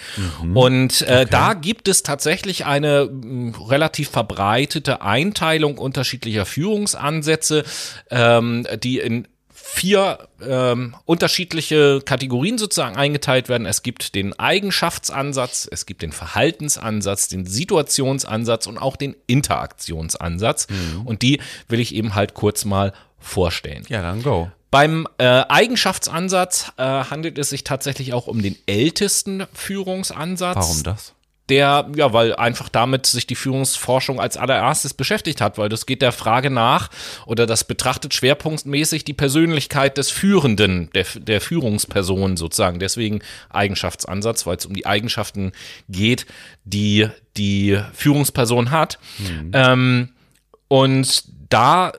[0.42, 0.56] Mhm.
[0.56, 1.26] Und äh, okay.
[1.30, 7.64] da gibt es tatsächlich eine mh, relativ verbreitete Einteilung unterschiedlicher Führungsansätze,
[8.10, 9.28] ähm, die in
[9.66, 13.66] vier ähm, unterschiedliche Kategorien sozusagen eingeteilt werden.
[13.66, 20.68] Es gibt den Eigenschaftsansatz, es gibt den Verhaltensansatz, den Situationsansatz und auch den Interaktionsansatz.
[20.68, 21.06] Mhm.
[21.06, 23.84] Und die will ich eben halt kurz mal vorstellen.
[23.88, 24.50] Ja, dann go.
[24.70, 30.56] Beim äh, Eigenschaftsansatz äh, handelt es sich tatsächlich auch um den ältesten Führungsansatz.
[30.56, 31.13] Warum das?
[31.48, 36.00] Der, ja, weil einfach damit sich die Führungsforschung als allererstes beschäftigt hat, weil das geht
[36.00, 36.88] der Frage nach
[37.26, 42.78] oder das betrachtet schwerpunktmäßig die Persönlichkeit des Führenden, der, der Führungsperson sozusagen.
[42.78, 45.52] Deswegen Eigenschaftsansatz, weil es um die Eigenschaften
[45.88, 46.26] geht,
[46.64, 48.98] die die Führungsperson hat.
[49.18, 49.50] Mhm.
[49.52, 50.08] Ähm,
[50.68, 51.92] und da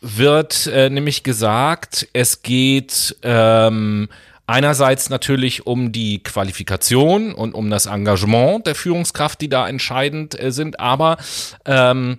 [0.00, 4.08] wird äh, nämlich gesagt, es geht ähm,
[4.46, 10.50] Einerseits natürlich um die Qualifikation und um das Engagement der Führungskraft, die da entscheidend äh,
[10.50, 11.16] sind, aber
[11.64, 12.18] ähm,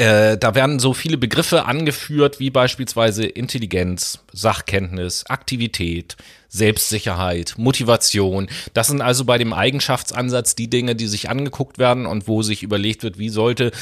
[0.00, 6.16] äh, da werden so viele Begriffe angeführt, wie beispielsweise Intelligenz, Sachkenntnis, Aktivität,
[6.48, 8.48] Selbstsicherheit, Motivation.
[8.72, 12.62] Das sind also bei dem Eigenschaftsansatz die Dinge, die sich angeguckt werden und wo sich
[12.62, 13.72] überlegt wird, wie sollte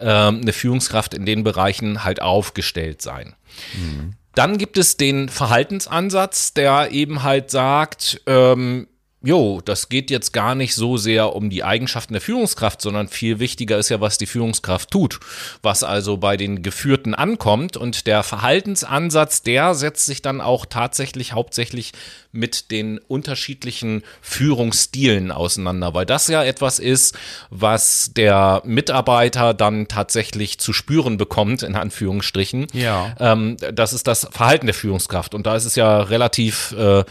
[0.00, 3.36] äh, eine Führungskraft in den Bereichen halt aufgestellt sein.
[3.76, 4.14] Mhm.
[4.38, 8.86] Dann gibt es den Verhaltensansatz, der eben halt sagt, ähm,
[9.20, 13.40] jo, das geht jetzt gar nicht so sehr um die Eigenschaften der Führungskraft, sondern viel
[13.40, 15.18] wichtiger ist ja, was die Führungskraft tut,
[15.60, 17.76] was also bei den Geführten ankommt.
[17.76, 21.92] Und der Verhaltensansatz, der setzt sich dann auch tatsächlich hauptsächlich
[22.30, 27.18] mit den unterschiedlichen Führungsstilen auseinander, weil das ja etwas ist,
[27.50, 32.68] was der Mitarbeiter dann tatsächlich zu spüren bekommt, in Anführungsstrichen.
[32.72, 33.16] Ja.
[33.18, 35.34] Ähm, das ist das Verhalten der Führungskraft.
[35.34, 37.04] Und da ist es ja relativ äh,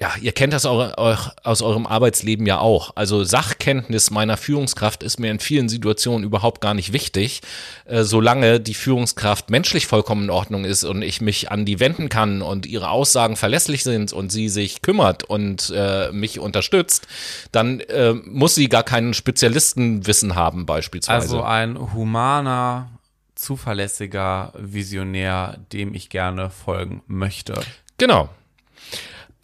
[0.00, 0.96] ja, ihr kennt das auch,
[1.44, 2.92] aus eurem Arbeitsleben ja auch.
[2.94, 7.42] Also Sachkenntnis meiner Führungskraft ist mir in vielen Situationen überhaupt gar nicht wichtig,
[7.84, 12.08] äh, solange die Führungskraft menschlich vollkommen in Ordnung ist und ich mich an die wenden
[12.08, 17.06] kann und ihre Aussagen verlässlich sind und sie sich kümmert und äh, mich unterstützt,
[17.52, 21.20] dann äh, muss sie gar keinen Spezialistenwissen haben beispielsweise.
[21.20, 22.88] Also ein humaner
[23.34, 27.60] zuverlässiger Visionär, dem ich gerne folgen möchte.
[27.98, 28.30] Genau.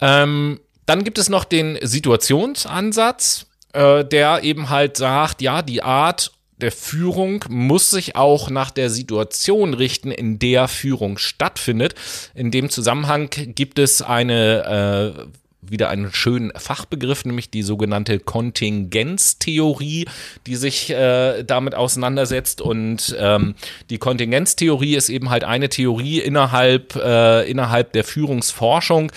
[0.01, 6.31] Ähm, dann gibt es noch den Situationsansatz, äh, der eben halt sagt, ja, die Art
[6.57, 11.93] der Führung muss sich auch nach der Situation richten, in der Führung stattfindet.
[12.33, 15.27] In dem Zusammenhang gibt es eine äh,
[15.61, 20.05] wieder einen schönen Fachbegriff, nämlich die sogenannte Kontingenztheorie,
[20.45, 22.61] die sich äh, damit auseinandersetzt.
[22.61, 23.55] Und ähm,
[23.89, 29.11] die Kontingenztheorie ist eben halt eine Theorie innerhalb, äh, innerhalb der Führungsforschung,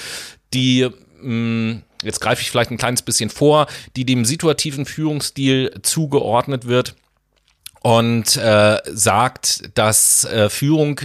[0.54, 0.88] die
[1.20, 6.66] mh, mm, jetzt greife ich vielleicht ein kleines bisschen vor, die dem situativen Führungsstil zugeordnet
[6.66, 6.94] wird
[7.80, 11.00] und äh, sagt, dass äh, Führung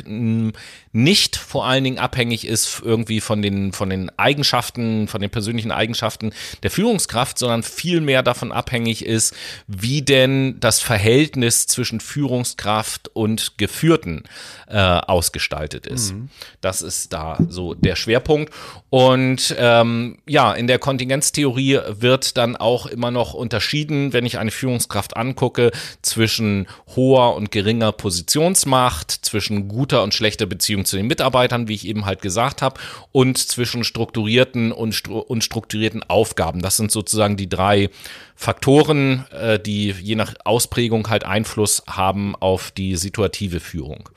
[0.95, 5.71] nicht vor allen Dingen abhängig ist irgendwie von den, von den Eigenschaften, von den persönlichen
[5.71, 6.31] Eigenschaften
[6.63, 9.35] der Führungskraft, sondern vielmehr davon abhängig ist,
[9.67, 14.23] wie denn das Verhältnis zwischen Führungskraft und Geführten
[14.67, 16.13] äh, ausgestaltet ist.
[16.13, 16.29] Mhm.
[16.61, 18.53] Das ist da so der Schwerpunkt.
[18.89, 24.51] Und ähm, ja, in der Kontingenztheorie wird dann auch immer noch unterschieden, wenn ich eine
[24.51, 26.64] Führungskraft angucke, zwischen
[26.95, 32.05] hoher und geringer Positionsmacht, zwischen guter und schlechter Beziehung zu den Mitarbeitern, wie ich eben
[32.05, 32.79] halt gesagt habe,
[33.11, 36.61] und zwischen strukturierten und unstrukturierten Aufgaben.
[36.61, 37.89] Das sind sozusagen die drei
[38.35, 44.09] Faktoren, äh, die je nach Ausprägung halt Einfluss haben auf die situative Führung.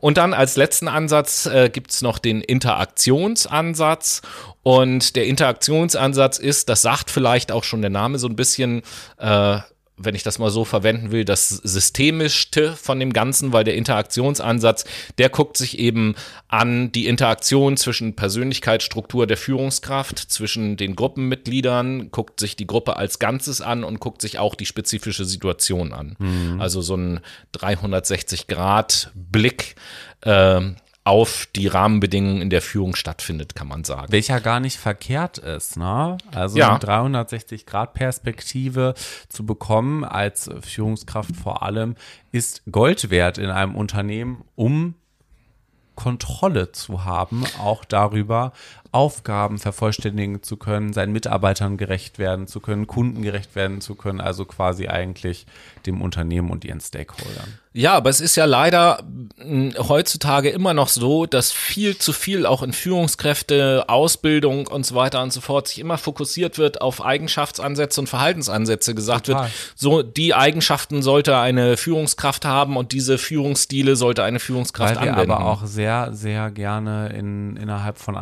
[0.00, 4.22] Und dann als letzten Ansatz äh, gibt es noch den Interaktionsansatz.
[4.62, 8.82] Und der Interaktionsansatz ist, das sagt vielleicht auch schon der Name so ein bisschen,
[9.18, 9.58] äh,
[9.98, 14.84] wenn ich das mal so verwenden will, das Systemischste von dem Ganzen, weil der Interaktionsansatz,
[15.16, 16.14] der guckt sich eben
[16.48, 23.18] an die Interaktion zwischen Persönlichkeitsstruktur der Führungskraft, zwischen den Gruppenmitgliedern, guckt sich die Gruppe als
[23.18, 26.16] Ganzes an und guckt sich auch die spezifische Situation an.
[26.18, 26.60] Mhm.
[26.60, 27.20] Also so ein
[27.54, 29.76] 360-Grad-Blick.
[30.20, 30.60] Äh,
[31.06, 34.10] auf die Rahmenbedingungen in der Führung stattfindet, kann man sagen.
[34.10, 36.18] Welcher gar nicht verkehrt ist, ne?
[36.34, 36.70] Also ja.
[36.70, 38.94] eine 360-Grad-Perspektive
[39.28, 41.94] zu bekommen als Führungskraft vor allem
[42.32, 44.96] ist Gold wert in einem Unternehmen, um
[45.94, 48.50] Kontrolle zu haben, auch darüber,
[48.96, 54.22] Aufgaben vervollständigen zu können, seinen Mitarbeitern gerecht werden zu können, Kunden gerecht werden zu können,
[54.22, 55.44] also quasi eigentlich
[55.84, 57.58] dem Unternehmen und ihren Stakeholdern.
[57.74, 59.02] Ja, aber es ist ja leider
[59.76, 65.22] heutzutage immer noch so, dass viel zu viel auch in Führungskräfte, Ausbildung und so weiter
[65.22, 69.42] und so fort sich immer fokussiert wird auf Eigenschaftsansätze und Verhaltensansätze gesagt Total.
[69.42, 69.52] wird.
[69.74, 75.12] So, die Eigenschaften sollte eine Führungskraft haben und diese Führungsstile sollte eine Führungskraft Weil wir
[75.12, 75.32] anwenden.
[75.32, 78.16] aber auch sehr, sehr gerne in, innerhalb von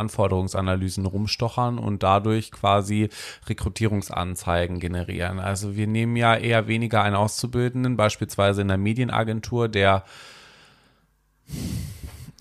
[0.64, 3.08] Anforderungsanalysen rumstochern und dadurch quasi
[3.46, 5.38] Rekrutierungsanzeigen generieren.
[5.38, 10.04] Also wir nehmen ja eher weniger einen Auszubildenden, beispielsweise in der Medienagentur, Agentur, der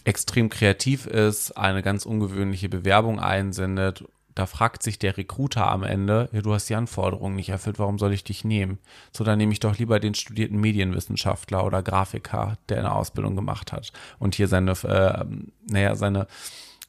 [0.06, 4.04] extrem kreativ ist, eine ganz ungewöhnliche Bewerbung einsendet.
[4.36, 8.00] Da fragt sich der Recruiter am Ende, ja, du hast die Anforderungen nicht erfüllt, warum
[8.00, 8.80] soll ich dich nehmen?
[9.12, 13.72] So, dann nehme ich doch lieber den studierten Medienwissenschaftler oder Grafiker, der eine Ausbildung gemacht
[13.72, 15.26] hat und hier seine, äh,
[15.70, 16.28] naja, seine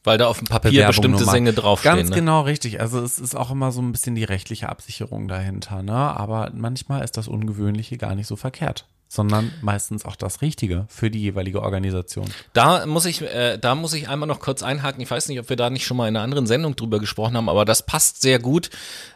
[0.05, 1.97] weil da auf dem Papier bestimmte Sänge draufstehen.
[1.97, 2.17] Ganz ne?
[2.17, 2.81] genau, richtig.
[2.81, 5.95] Also es ist auch immer so ein bisschen die rechtliche Absicherung dahinter, ne?
[5.95, 11.09] Aber manchmal ist das Ungewöhnliche gar nicht so verkehrt sondern meistens auch das Richtige für
[11.09, 12.27] die jeweilige Organisation.
[12.53, 15.01] Da muss ich, äh, da muss ich einmal noch kurz einhaken.
[15.01, 17.37] Ich weiß nicht, ob wir da nicht schon mal in einer anderen Sendung drüber gesprochen
[17.37, 18.71] haben, aber das passt sehr gut.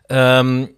[0.08, 0.68] Ähm,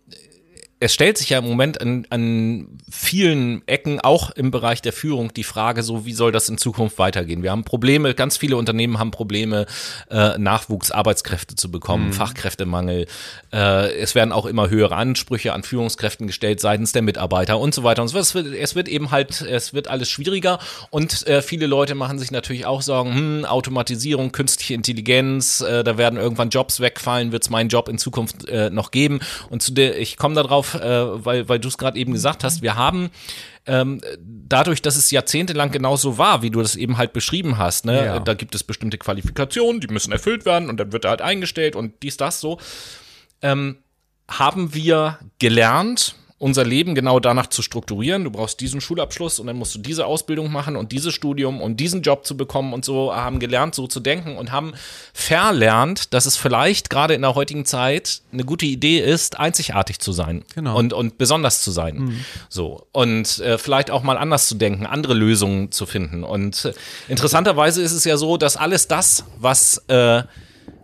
[0.83, 5.33] es stellt sich ja im Moment an, an vielen Ecken, auch im Bereich der Führung,
[5.35, 7.43] die Frage so, wie soll das in Zukunft weitergehen?
[7.43, 9.67] Wir haben Probleme, ganz viele Unternehmen haben Probleme,
[10.11, 12.13] äh, Nachwuchs, Arbeitskräfte zu bekommen, mhm.
[12.15, 13.07] Fachkräftemangel.
[13.53, 17.85] Äh, es werden auch immer höhere Ansprüche an Führungskräften gestellt seitens der Mitarbeiter und so
[17.85, 18.25] weiter und so fort.
[18.25, 22.19] Es wird, es wird eben halt, es wird alles schwieriger und äh, viele Leute machen
[22.19, 27.43] sich natürlich auch Sorgen, hm, Automatisierung, künstliche Intelligenz, äh, da werden irgendwann Jobs wegfallen, wird
[27.43, 29.21] es meinen Job in Zukunft äh, noch geben?
[29.51, 32.63] Und zu der, ich komme darauf, äh, weil, weil du es gerade eben gesagt hast,
[32.63, 33.11] wir haben
[33.67, 38.05] ähm, dadurch, dass es jahrzehntelang genauso war, wie du das eben halt beschrieben hast, ne,
[38.05, 38.19] ja.
[38.19, 41.77] da gibt es bestimmte Qualifikationen, die müssen erfüllt werden und dann wird er halt eingestellt
[41.77, 42.59] und dies, das so,
[43.43, 43.79] ähm,
[44.29, 48.25] haben wir gelernt, unser Leben genau danach zu strukturieren.
[48.25, 51.79] Du brauchst diesen Schulabschluss und dann musst du diese Ausbildung machen und dieses Studium und
[51.79, 54.73] diesen Job zu bekommen und so, haben gelernt, so zu denken und haben
[55.13, 60.13] verlernt, dass es vielleicht gerade in der heutigen Zeit eine gute Idee ist, einzigartig zu
[60.13, 60.79] sein genau.
[60.79, 61.99] und, und besonders zu sein.
[61.99, 62.25] Mhm.
[62.49, 62.87] So.
[62.93, 66.25] Und äh, vielleicht auch mal anders zu denken, andere Lösungen zu finden.
[66.25, 66.73] Und äh,
[67.09, 70.23] interessanterweise ist es ja so, dass alles das, was äh,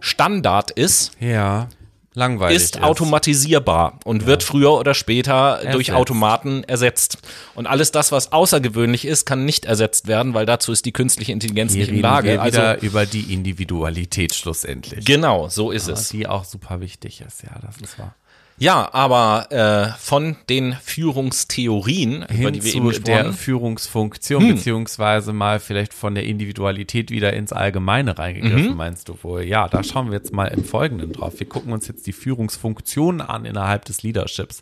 [0.00, 1.68] Standard ist, ja
[2.16, 2.82] langweilig ist, ist.
[2.82, 4.28] automatisierbar und ja.
[4.28, 5.74] wird früher oder später ersetzt.
[5.74, 7.18] durch Automaten ersetzt.
[7.54, 11.32] Und alles das, was außergewöhnlich ist, kann nicht ersetzt werden, weil dazu ist die künstliche
[11.32, 12.30] Intelligenz Hier nicht in Lage.
[12.30, 15.04] Wir also wieder über die Individualität schlussendlich.
[15.04, 16.08] Genau, so ist ja, es.
[16.08, 18.14] Die auch super wichtig ist, ja, das ist wahr.
[18.58, 24.54] Ja, aber äh, von den Führungstheorien, Hin über die wir zu eben der Führungsfunktion, hm.
[24.54, 28.76] beziehungsweise mal vielleicht von der Individualität wieder ins Allgemeine reingegriffen, mhm.
[28.76, 29.42] meinst du wohl?
[29.42, 31.38] Ja, da schauen wir jetzt mal im Folgenden drauf.
[31.38, 34.60] Wir gucken uns jetzt die Führungsfunktion an innerhalb des Leaderships.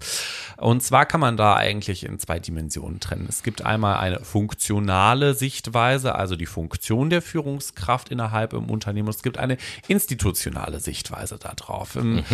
[0.57, 3.27] Und zwar kann man da eigentlich in zwei Dimensionen trennen.
[3.29, 9.09] Es gibt einmal eine funktionale Sichtweise, also die Funktion der Führungskraft innerhalb im Unternehmen.
[9.09, 11.95] Und es gibt eine institutionale Sichtweise darauf.
[11.95, 12.25] Mhm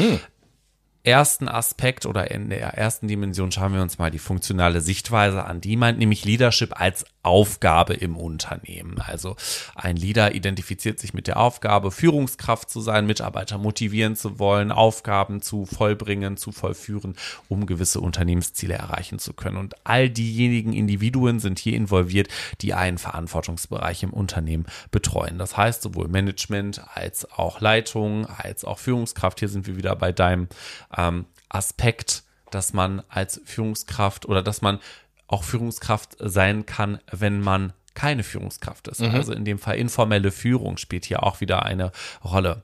[1.03, 5.61] ersten Aspekt oder in der ersten Dimension schauen wir uns mal die funktionale Sichtweise an.
[5.61, 8.99] Die meint nämlich Leadership als Aufgabe im Unternehmen.
[8.99, 9.37] Also
[9.75, 15.43] ein Leader identifiziert sich mit der Aufgabe, Führungskraft zu sein, Mitarbeiter motivieren zu wollen, Aufgaben
[15.43, 17.15] zu vollbringen, zu vollführen,
[17.49, 19.59] um gewisse Unternehmensziele erreichen zu können.
[19.59, 22.29] Und all diejenigen Individuen sind hier involviert,
[22.63, 25.39] die einen Verantwortungsbereich im Unternehmen betreuen.
[25.39, 29.41] Das heißt, sowohl Management als auch Leitung, als auch Führungskraft.
[29.41, 30.49] Hier sind wir wieder bei deinem
[30.97, 34.79] ähm, Aspekt, dass man als Führungskraft oder dass man
[35.27, 39.01] auch Führungskraft sein kann, wenn man keine Führungskraft ist.
[39.01, 39.11] Mhm.
[39.11, 41.93] Also in dem Fall informelle Führung spielt hier auch wieder eine
[42.25, 42.63] Rolle.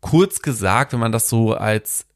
[0.00, 2.06] Kurz gesagt, wenn man das so als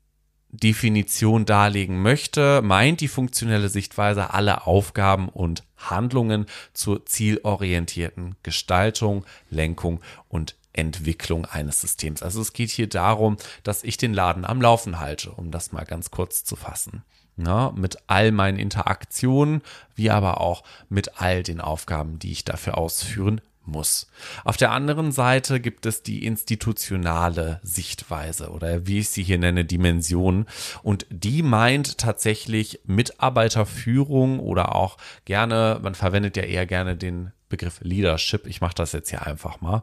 [0.51, 10.01] Definition darlegen möchte, meint die funktionelle Sichtweise alle Aufgaben und Handlungen zur zielorientierten Gestaltung, Lenkung
[10.29, 12.23] und Entwicklung eines Systems.
[12.23, 15.85] Also es geht hier darum, dass ich den Laden am Laufen halte, um das mal
[15.85, 17.03] ganz kurz zu fassen.
[17.37, 19.63] Ja, mit all meinen Interaktionen,
[19.95, 24.07] wie aber auch mit all den Aufgaben, die ich dafür ausführen muss.
[24.45, 29.65] Auf der anderen Seite gibt es die institutionale Sichtweise oder wie ich sie hier nenne,
[29.65, 30.47] Dimension.
[30.83, 37.81] Und die meint tatsächlich Mitarbeiterführung oder auch gerne, man verwendet ja eher gerne den Begriff
[37.83, 38.47] Leadership.
[38.47, 39.83] Ich mache das jetzt hier einfach mal.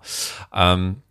[0.54, 1.04] Ähm,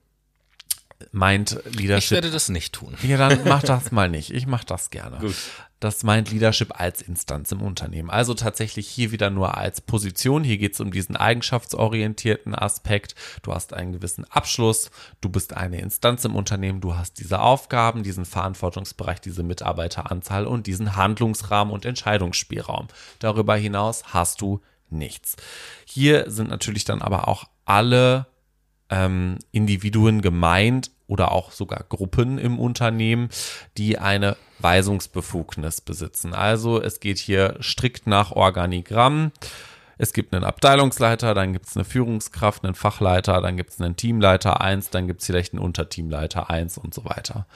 [1.13, 2.05] meint Leadership.
[2.05, 2.97] Ich werde das nicht tun.
[3.03, 4.33] Ja, dann mach das mal nicht.
[4.33, 5.19] Ich mach das gerne.
[5.19, 5.37] Gut.
[5.81, 8.11] Das meint Leadership als Instanz im Unternehmen.
[8.11, 10.43] Also tatsächlich hier wieder nur als Position.
[10.43, 13.15] Hier geht es um diesen eigenschaftsorientierten Aspekt.
[13.43, 18.03] Du hast einen gewissen Abschluss, du bist eine Instanz im Unternehmen, du hast diese Aufgaben,
[18.03, 22.89] diesen Verantwortungsbereich, diese Mitarbeiteranzahl und diesen Handlungsrahmen und Entscheidungsspielraum.
[23.21, 24.61] Darüber hinaus hast du
[24.91, 25.37] nichts.
[25.85, 28.27] Hier sind natürlich dann aber auch alle
[28.91, 33.29] ähm, Individuen gemeint oder auch sogar Gruppen im Unternehmen,
[33.77, 36.35] die eine Weisungsbefugnis besitzen.
[36.35, 39.33] Also es geht hier strikt nach Organigramm.
[39.99, 43.97] Es gibt einen Abteilungsleiter, dann gibt es eine Führungskraft, einen Fachleiter, dann gibt es einen
[43.97, 47.47] Teamleiter 1, dann gibt es vielleicht einen Unterteamleiter 1 und so weiter.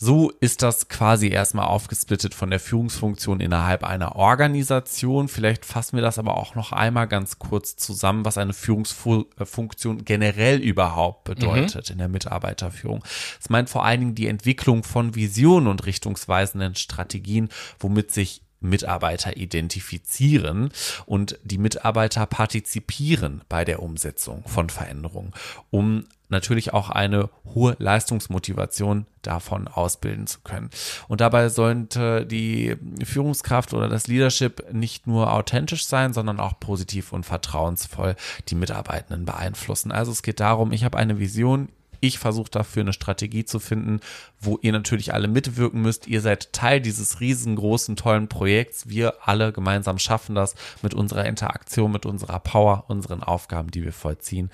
[0.00, 5.26] So ist das quasi erstmal aufgesplittet von der Führungsfunktion innerhalb einer Organisation.
[5.26, 10.60] Vielleicht fassen wir das aber auch noch einmal ganz kurz zusammen, was eine Führungsfunktion generell
[10.60, 11.92] überhaupt bedeutet mhm.
[11.92, 13.02] in der Mitarbeiterführung.
[13.40, 17.48] Es meint vor allen Dingen die Entwicklung von Visionen und richtungsweisenden Strategien,
[17.80, 20.70] womit sich Mitarbeiter identifizieren
[21.06, 25.32] und die Mitarbeiter partizipieren bei der Umsetzung von Veränderungen,
[25.70, 30.70] um natürlich auch eine hohe Leistungsmotivation davon ausbilden zu können.
[31.08, 37.12] Und dabei sollte die Führungskraft oder das Leadership nicht nur authentisch sein, sondern auch positiv
[37.12, 38.16] und vertrauensvoll
[38.48, 39.92] die Mitarbeitenden beeinflussen.
[39.92, 41.68] Also es geht darum, ich habe eine Vision,
[42.00, 44.00] ich versuche dafür eine Strategie zu finden,
[44.40, 46.06] wo ihr natürlich alle mitwirken müsst.
[46.06, 48.88] Ihr seid Teil dieses riesengroßen, tollen Projekts.
[48.88, 53.92] Wir alle gemeinsam schaffen das mit unserer Interaktion, mit unserer Power, unseren Aufgaben, die wir
[53.92, 54.50] vollziehen.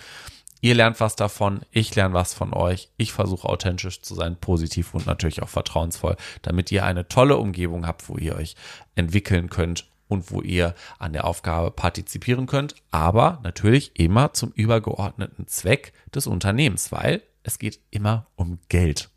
[0.64, 2.88] Ihr lernt was davon, ich lerne was von euch.
[2.96, 7.86] Ich versuche authentisch zu sein, positiv und natürlich auch vertrauensvoll, damit ihr eine tolle Umgebung
[7.86, 8.56] habt, wo ihr euch
[8.94, 15.46] entwickeln könnt und wo ihr an der Aufgabe partizipieren könnt, aber natürlich immer zum übergeordneten
[15.48, 19.10] Zweck des Unternehmens, weil es geht immer um Geld.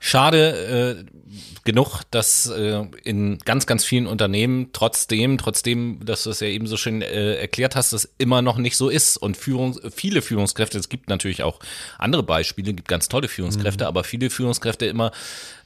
[0.00, 1.18] Schade äh,
[1.64, 6.66] genug, dass äh, in ganz, ganz vielen Unternehmen trotzdem, trotzdem, dass du es ja eben
[6.66, 9.16] so schön äh, erklärt hast, das immer noch nicht so ist.
[9.16, 11.60] Und Führung, viele Führungskräfte, es gibt natürlich auch
[11.98, 13.88] andere Beispiele, gibt ganz tolle Führungskräfte, mhm.
[13.88, 15.12] aber viele Führungskräfte immer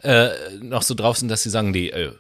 [0.03, 0.31] äh,
[0.61, 2.13] noch so drauf sind, dass sie sagen, die äh,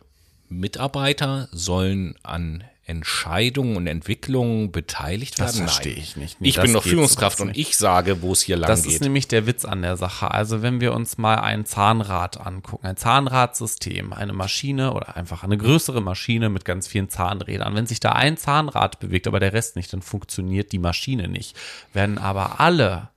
[0.48, 5.48] Mitarbeiter sollen an Entscheidungen und Entwicklungen beteiligt werden?
[5.48, 6.40] Das verstehe ich nicht.
[6.40, 8.86] Nee, ich bin doch Führungskraft und ich sage, wo es hier lang das geht.
[8.86, 10.32] Das ist nämlich der Witz an der Sache.
[10.32, 15.56] Also wenn wir uns mal ein Zahnrad angucken, ein Zahnradsystem, eine Maschine oder einfach eine
[15.56, 17.74] größere Maschine mit ganz vielen Zahnrädern.
[17.76, 21.56] Wenn sich da ein Zahnrad bewegt, aber der Rest nicht, dann funktioniert die Maschine nicht.
[21.92, 23.10] Wenn aber alle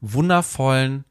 [0.00, 1.04] wundervollen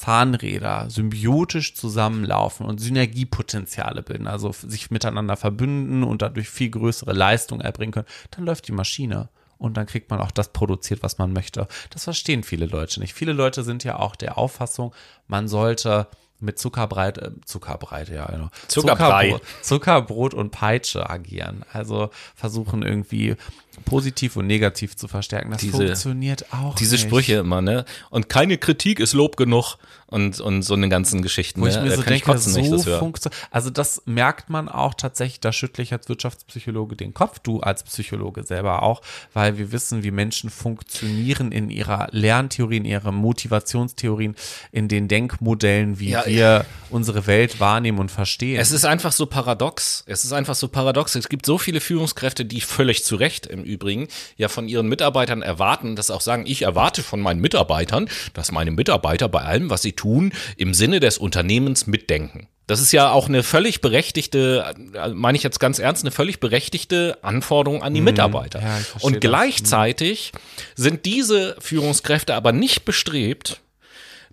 [0.00, 7.60] Zahnräder symbiotisch zusammenlaufen und Synergiepotenziale bilden, also sich miteinander verbünden und dadurch viel größere Leistung
[7.60, 9.28] erbringen können, dann läuft die Maschine
[9.58, 11.68] und dann kriegt man auch das produziert, was man möchte.
[11.90, 13.12] Das verstehen viele Leute nicht.
[13.12, 14.94] Viele Leute sind ja auch der Auffassung,
[15.26, 18.48] man sollte mit Zuckerbreit, äh, Zuckerbreit, ja, genau.
[18.68, 21.62] Zuckerbrot, Zuckerbrot und Peitsche agieren.
[21.74, 23.36] Also versuchen irgendwie
[23.84, 25.50] positiv und negativ zu verstärken.
[25.50, 26.74] Das diese, funktioniert auch.
[26.74, 27.02] Diese nicht.
[27.02, 27.84] Sprüche immer, ne?
[28.10, 29.76] Und keine Kritik ist Lob genug
[30.10, 31.60] und, und so eine ganzen Geschichten.
[31.60, 31.82] Wo ich ne?
[31.82, 33.40] mir so denke, ich so das funktioniert.
[33.50, 37.84] Also das merkt man auch tatsächlich, da schüttle ich als Wirtschaftspsychologe den Kopf, du als
[37.84, 39.02] Psychologe selber auch,
[39.32, 44.34] weil wir wissen, wie Menschen funktionieren in ihrer Lerntheorie, in ihrer Motivationstheorien,
[44.72, 46.64] in den Denkmodellen, wie ja, wir ja.
[46.90, 48.60] unsere Welt wahrnehmen und verstehen.
[48.60, 50.02] Es ist einfach so paradox.
[50.06, 51.14] Es ist einfach so paradox.
[51.14, 55.42] Es gibt so viele Führungskräfte, die völlig zu Recht im Übrigen ja von ihren Mitarbeitern
[55.42, 59.82] erwarten, dass auch sagen, ich erwarte von meinen Mitarbeitern, dass meine Mitarbeiter bei allem, was
[59.82, 62.48] sie tun, im Sinne des Unternehmens mitdenken.
[62.66, 64.64] Das ist ja auch eine völlig berechtigte,
[65.12, 68.06] meine ich jetzt ganz ernst, eine völlig berechtigte Anforderung an die mhm.
[68.06, 68.60] Mitarbeiter.
[68.60, 70.84] Ja, Und gleichzeitig das.
[70.84, 73.60] sind diese Führungskräfte aber nicht bestrebt,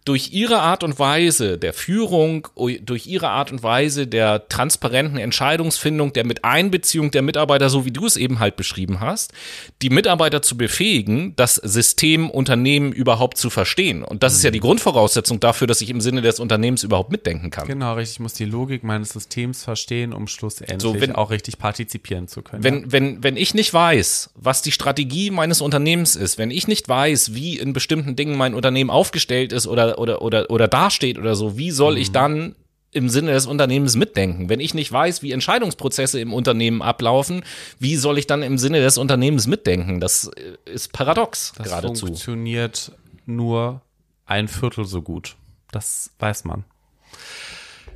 [0.08, 2.48] durch ihre Art und Weise der Führung,
[2.82, 8.06] durch ihre Art und Weise der transparenten Entscheidungsfindung, der Miteinbeziehung der Mitarbeiter, so wie du
[8.06, 9.34] es eben halt beschrieben hast,
[9.82, 14.04] die Mitarbeiter zu befähigen, das System Unternehmen überhaupt zu verstehen.
[14.04, 17.50] Und das ist ja die Grundvoraussetzung dafür, dass ich im Sinne des Unternehmens überhaupt mitdenken
[17.50, 17.68] kann.
[17.68, 18.16] Genau, richtig.
[18.16, 22.44] Ich muss die Logik meines Systems verstehen, um schlussendlich so, wenn, auch richtig partizipieren zu
[22.44, 22.64] können.
[22.64, 26.88] Wenn, wenn, wenn ich nicht weiß, was die Strategie meines Unternehmens ist, wenn ich nicht
[26.88, 31.36] weiß, wie in bestimmten Dingen mein Unternehmen aufgestellt ist oder oder, oder, oder dasteht oder
[31.36, 32.02] so, wie soll mhm.
[32.02, 32.56] ich dann
[32.92, 34.50] im Sinne des Unternehmens mitdenken.
[34.50, 37.44] Wenn ich nicht weiß, wie Entscheidungsprozesse im Unternehmen ablaufen,
[37.80, 40.00] wie soll ich dann im Sinne des Unternehmens mitdenken?
[40.00, 41.92] Das äh, ist paradox das geradezu.
[41.92, 42.92] Das funktioniert
[43.26, 43.82] nur
[44.26, 45.36] ein Viertel so gut.
[45.72, 46.64] Das weiß man.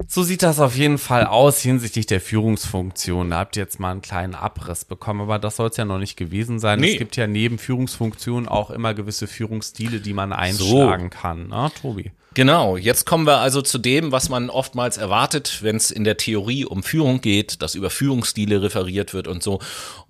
[0.08, 3.30] So sieht das auf jeden Fall aus hinsichtlich der Führungsfunktion.
[3.30, 6.00] Da habt ihr jetzt mal einen kleinen Abriss bekommen, aber das soll es ja noch
[6.00, 6.80] nicht gewesen sein.
[6.80, 6.94] Nee.
[6.94, 11.20] Es gibt ja neben Führungsfunktionen auch immer gewisse Führungsstile, die man einschlagen so.
[11.20, 12.12] kann, ne, Tobi?
[12.34, 16.16] Genau, jetzt kommen wir also zu dem, was man oftmals erwartet, wenn es in der
[16.16, 19.60] Theorie um Führung geht, dass über Führungsstile referiert wird und so.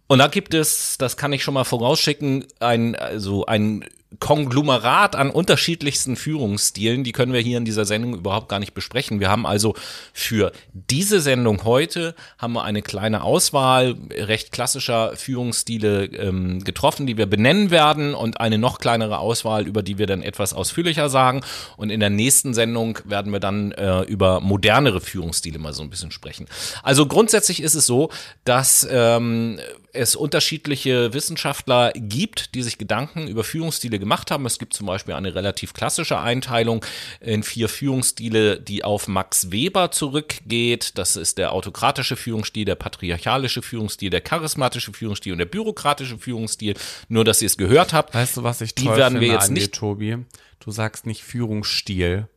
[0.06, 3.86] Und da gibt es, das kann ich schon mal vorausschicken, ein, also ein
[4.20, 9.22] Konglomerat an unterschiedlichsten Führungsstilen, die können wir hier in dieser Sendung überhaupt gar nicht besprechen.
[9.22, 9.74] Wir haben also
[10.14, 17.18] für diese Sendung heute haben wir eine kleine Auswahl recht klassischer Führungsstile ähm, getroffen, die
[17.18, 21.42] wir benennen werden und eine noch kleinere Auswahl, über die wir dann etwas ausführlicher sagen.
[21.78, 25.90] Und in der nächsten Sendung werden wir dann äh, über modernere Führungsstile mal so ein
[25.90, 26.48] bisschen sprechen.
[26.84, 28.10] Also grundsätzlich ist es so,
[28.44, 29.60] dass ähm,
[29.94, 34.46] es unterschiedliche Wissenschaftler gibt, die sich Gedanken über Führungsstile gemacht haben.
[34.46, 36.86] Es gibt zum Beispiel eine relativ klassische Einteilung
[37.20, 40.98] in vier Führungsstile, die auf Max Weber zurückgeht.
[40.98, 46.76] Das ist der autokratische Führungsstil, der patriarchalische Führungsstil, der charismatische Führungsstil und der bürokratische Führungsstil.
[47.10, 48.14] Nur, dass ihr es gehört habt.
[48.14, 50.18] Weißt du, was ich die toll werden wir jetzt nicht, dir, Tobi?
[50.60, 52.28] Du sagst nicht Führungsstil.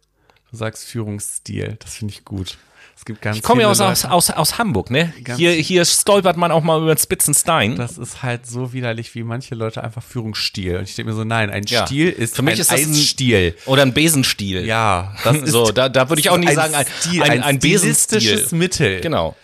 [0.50, 1.76] Du sagst Führungsstil.
[1.80, 2.56] Das finde ich gut.
[2.96, 5.12] Es gibt ganz ich komme ja aus, aus, aus, aus Hamburg, ne?
[5.36, 7.76] Hier, hier stolpert man auch mal über den Spitzenstein.
[7.76, 10.78] Das ist halt so widerlich, wie manche Leute einfach Führungsstil.
[10.78, 11.86] Und ich denke mir so, nein, ein ja.
[11.86, 13.54] Stil ist Für mich ein ist das Eisstil.
[13.66, 14.64] Oder ein Besenstiel.
[14.64, 15.72] Ja, das ist so.
[15.72, 18.46] Da, da würde ich auch nicht sagen, ein, Stil, ein, ein, ein Besenstil.
[18.52, 19.00] Mittel.
[19.00, 19.36] Genau.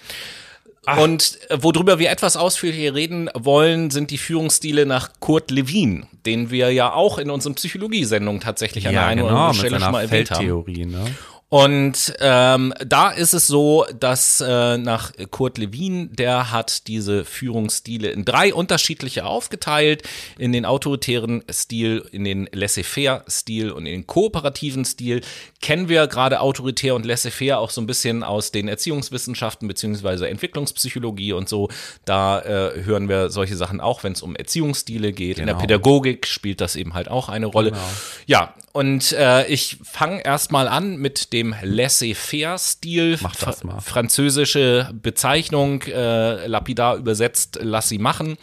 [0.86, 0.98] Ach.
[0.98, 6.50] Und äh, worüber wir etwas ausführlicher reden wollen, sind die Führungsstile nach Kurt Lewin, den
[6.50, 9.80] wir ja auch in unseren Psychologiesendungen tatsächlich an ja, der einen genau, oder anderen Stelle
[9.80, 10.64] schon mal erwähnt haben.
[10.90, 11.14] Ne?
[11.50, 18.08] Und ähm, da ist es so, dass äh, nach Kurt Lewin, der hat diese Führungsstile
[18.10, 20.04] in drei unterschiedliche aufgeteilt,
[20.38, 25.22] in den autoritären Stil, in den laissez-faire-Stil und in den kooperativen Stil.
[25.60, 31.32] Kennen wir gerade autoritär und laissez-faire auch so ein bisschen aus den Erziehungswissenschaften beziehungsweise Entwicklungspsychologie
[31.32, 31.68] und so.
[32.04, 35.38] Da äh, hören wir solche Sachen auch, wenn es um Erziehungsstile geht.
[35.38, 35.42] Genau.
[35.42, 35.62] In der genau.
[35.62, 37.72] Pädagogik spielt das eben halt auch eine Rolle.
[37.72, 37.82] Genau.
[38.26, 43.18] Ja, und äh, ich fange erstmal an mit dem Laissez-faire-Stil.
[43.18, 48.36] Fr französische Bezeichnung, äh, lapidar übersetzt, lass sie machen.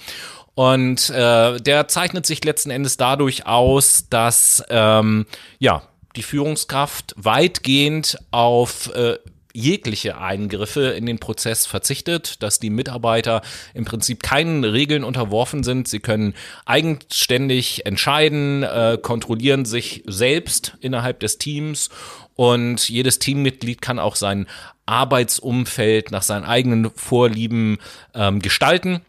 [0.53, 5.27] Und äh, der zeichnet sich letzten Endes dadurch aus, dass ähm,
[5.59, 5.83] ja
[6.15, 9.19] die Führungskraft weitgehend auf äh,
[9.57, 13.41] jegliche Eingriffe in den Prozess verzichtet, dass die Mitarbeiter
[13.73, 15.87] im Prinzip keinen Regeln unterworfen sind.
[15.87, 16.35] Sie können
[16.65, 21.89] eigenständig entscheiden, äh, kontrollieren sich selbst innerhalb des Teams
[22.35, 24.47] und jedes Teammitglied kann auch sein
[24.85, 27.79] Arbeitsumfeld nach seinen eigenen Vorlieben
[28.13, 29.01] ähm, gestalten.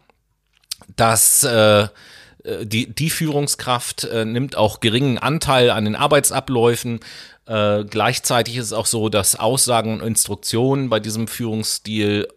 [0.95, 1.87] Das äh,
[2.63, 7.01] die, die Führungskraft äh, nimmt auch geringen Anteil an den Arbeitsabläufen.
[7.49, 12.27] Äh, gleichzeitig ist es auch so, dass Aussagen und Instruktionen bei diesem Führungsstil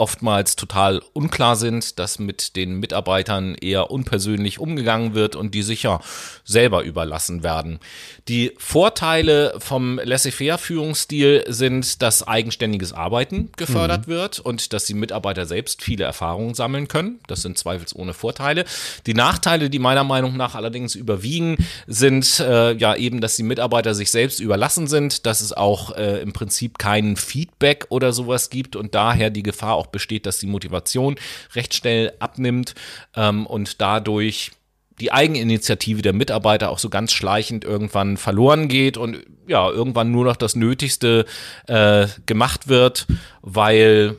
[0.00, 6.00] oftmals total unklar sind, dass mit den Mitarbeitern eher unpersönlich umgegangen wird und die sicher
[6.44, 7.78] selber überlassen werden.
[8.26, 14.12] Die Vorteile vom Laissez-faire-Führungsstil sind, dass eigenständiges Arbeiten gefördert mhm.
[14.12, 17.20] wird und dass die Mitarbeiter selbst viele Erfahrungen sammeln können.
[17.26, 18.64] Das sind zweifelsohne Vorteile.
[19.06, 23.94] Die Nachteile, die meiner Meinung nach allerdings überwiegen, sind äh, ja eben, dass die Mitarbeiter
[23.94, 28.76] sich selbst überlassen sind, dass es auch äh, im Prinzip keinen Feedback oder sowas gibt
[28.76, 31.16] und daher die Gefahr auch besteht, dass die Motivation
[31.54, 32.74] recht schnell abnimmt
[33.16, 34.52] ähm, und dadurch
[35.00, 40.24] die Eigeninitiative der Mitarbeiter auch so ganz schleichend irgendwann verloren geht und ja, irgendwann nur
[40.24, 41.24] noch das Nötigste
[41.66, 43.06] äh, gemacht wird,
[43.40, 44.16] weil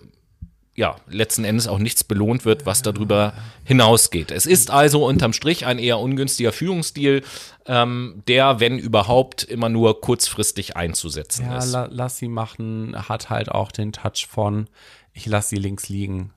[0.74, 3.34] ja, letzten Endes auch nichts belohnt wird, was darüber
[3.66, 4.32] hinausgeht.
[4.32, 7.24] Es ist also unterm Strich ein eher ungünstiger Führungsstil,
[7.66, 11.72] ähm, der, wenn überhaupt, immer nur kurzfristig einzusetzen ja, ist.
[11.72, 14.68] La lass sie machen, hat halt auch den Touch von,
[15.14, 16.34] ich lass sie links liegen.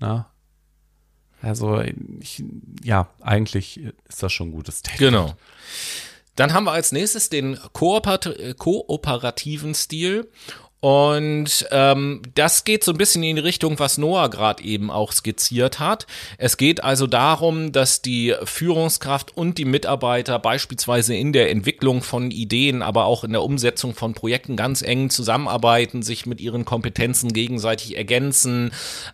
[0.00, 0.26] Ne?
[1.42, 1.82] Also,
[2.20, 2.42] ich,
[2.82, 4.98] ja, eigentlich ist das schon ein gutes Statement.
[4.98, 5.34] Genau.
[6.34, 10.30] Dann haben wir als nächstes den kooperativen Stil.
[10.86, 15.10] Und ähm, das geht so ein bisschen in die Richtung, was Noah gerade eben auch
[15.10, 16.06] skizziert hat.
[16.38, 22.30] Es geht also darum, dass die Führungskraft und die Mitarbeiter beispielsweise in der Entwicklung von
[22.30, 27.32] Ideen, aber auch in der Umsetzung von Projekten ganz eng zusammenarbeiten, sich mit ihren Kompetenzen
[27.32, 28.70] gegenseitig ergänzen,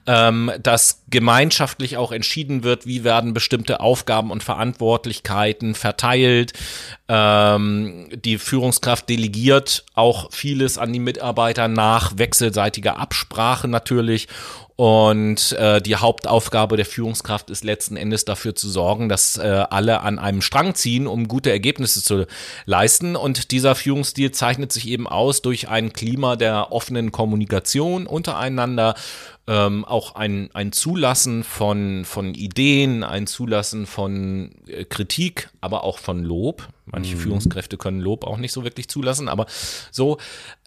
[0.07, 6.53] ähm, dass gemeinschaftlich auch entschieden wird, wie werden bestimmte Aufgaben und Verantwortlichkeiten verteilt.
[7.09, 14.29] Ähm, die Führungskraft delegiert auch vieles an die Mitarbeiter nach wechselseitiger Absprache natürlich
[14.77, 20.01] und äh, die Hauptaufgabe der Führungskraft ist letzten Endes dafür zu sorgen, dass äh, alle
[20.01, 22.27] an einem Strang ziehen, um gute Ergebnisse zu
[22.65, 23.15] leisten.
[23.15, 28.95] Und dieser Führungsstil zeichnet sich eben aus durch ein Klima der offenen Kommunikation untereinander,
[29.49, 35.99] ähm, auch ein, ein Zulassen von, von Ideen, ein Zulassen von äh, Kritik, aber auch
[35.99, 36.69] von Lob.
[36.87, 37.21] Manche mhm.
[37.21, 39.47] Führungskräfte können Lob auch nicht so wirklich zulassen, aber
[39.91, 40.19] so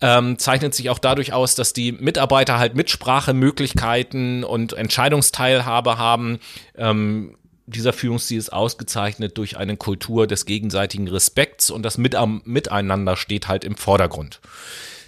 [0.02, 6.40] ähm, zeichnet sich auch dadurch aus, dass die Mitarbeiter halt Mitsprachemöglichkeiten und Entscheidungsteilhabe haben.
[6.78, 13.48] Ähm, dieser Führungsstil ist ausgezeichnet durch eine Kultur des gegenseitigen Respekts und das Miteinander steht
[13.48, 14.40] halt im Vordergrund.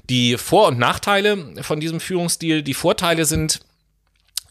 [0.10, 3.60] Die Vor- und Nachteile von diesem Führungsstil, die Vorteile sind,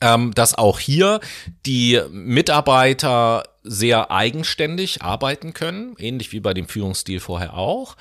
[0.00, 1.20] ähm, dass auch hier
[1.64, 7.96] die Mitarbeiter sehr eigenständig arbeiten können, ähnlich wie bei dem Führungsstil vorher auch.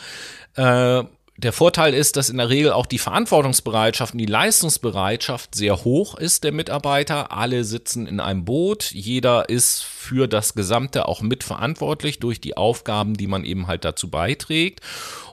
[0.56, 1.04] Äh,
[1.38, 6.16] der Vorteil ist, dass in der Regel auch die Verantwortungsbereitschaft und die Leistungsbereitschaft sehr hoch
[6.16, 7.34] ist der Mitarbeiter.
[7.34, 8.92] Alle sitzen in einem Boot.
[8.92, 14.10] Jeder ist für das Gesamte auch mitverantwortlich durch die Aufgaben, die man eben halt dazu
[14.10, 14.80] beiträgt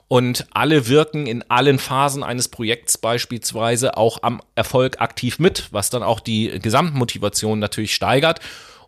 [0.07, 5.89] und alle wirken in allen Phasen eines Projekts beispielsweise auch am Erfolg aktiv mit, was
[5.89, 8.39] dann auch die Gesamtmotivation natürlich steigert.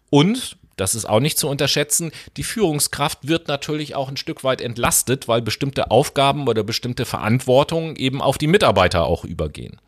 [0.10, 2.12] Und das ist auch nicht zu unterschätzen.
[2.38, 7.96] Die Führungskraft wird natürlich auch ein Stück weit entlastet, weil bestimmte Aufgaben oder bestimmte Verantwortungen
[7.96, 9.80] eben auf die Mitarbeiter auch übergehen.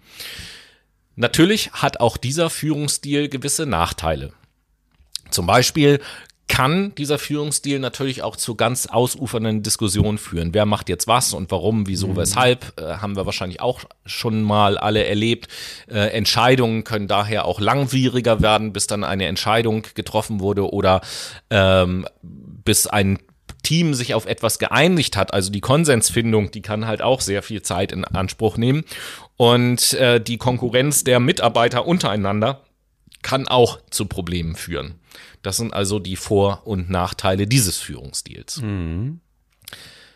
[1.16, 4.34] Natürlich hat auch dieser Führungsstil gewisse Nachteile.
[5.30, 6.00] Zum Beispiel
[6.48, 10.54] kann dieser Führungsstil natürlich auch zu ganz ausufernden Diskussionen führen.
[10.54, 12.16] Wer macht jetzt was und warum, wieso, mhm.
[12.18, 15.50] weshalb, äh, haben wir wahrscheinlich auch schon mal alle erlebt.
[15.90, 21.02] Äh, Entscheidungen können daher auch langwieriger werden, bis dann eine Entscheidung getroffen wurde oder
[21.50, 23.20] ähm, bis ein
[23.64, 27.64] Team sich auf etwas geeinigt hat, also die Konsensfindung, die kann halt auch sehr viel
[27.64, 28.86] Zeit in Anspruch nehmen.
[29.36, 32.62] Und äh, die Konkurrenz der Mitarbeiter untereinander
[33.24, 34.96] kann auch zu Problemen führen.
[35.48, 38.62] Das sind also die Vor- und Nachteile dieses Führungsstils.
[38.62, 39.22] Mhm.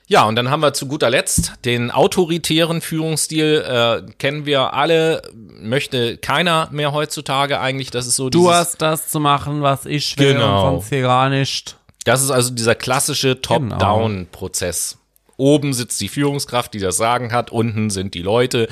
[0.06, 3.64] Ja, und dann haben wir zu guter Letzt den autoritären Führungsstil.
[3.66, 7.92] Äh, kennen wir alle, möchte keiner mehr heutzutage eigentlich.
[7.92, 8.30] Das ist so.
[8.30, 10.66] Du hast das zu machen, was ich will genau.
[10.66, 11.78] und sonst hier gar nicht.
[12.04, 13.70] Das ist also dieser klassische genau.
[13.70, 14.98] Top-Down-Prozess.
[15.42, 17.52] Oben sitzt die Führungskraft, die das Sagen hat.
[17.52, 18.68] Unten sind die Leute,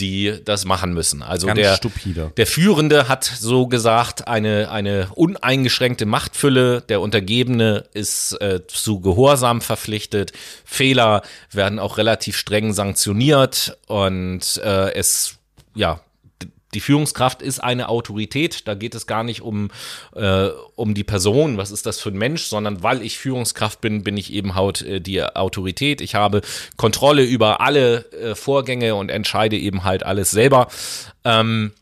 [0.00, 1.22] die das machen müssen.
[1.22, 2.32] Also Ganz der, stupide.
[2.36, 6.80] der Führende hat so gesagt eine, eine uneingeschränkte Machtfülle.
[6.88, 10.32] Der Untergebene ist äh, zu Gehorsam verpflichtet.
[10.64, 15.36] Fehler werden auch relativ streng sanktioniert und äh, es
[15.76, 16.00] ja,
[16.74, 18.68] die Führungskraft ist eine Autorität.
[18.68, 19.70] Da geht es gar nicht um,
[20.14, 24.04] äh, um die Person, was ist das für ein Mensch, sondern weil ich Führungskraft bin,
[24.04, 26.00] bin ich eben halt äh, die Autorität.
[26.00, 26.42] Ich habe
[26.76, 30.68] Kontrolle über alle äh, Vorgänge und entscheide eben halt alles selber.
[31.24, 31.72] Ähm,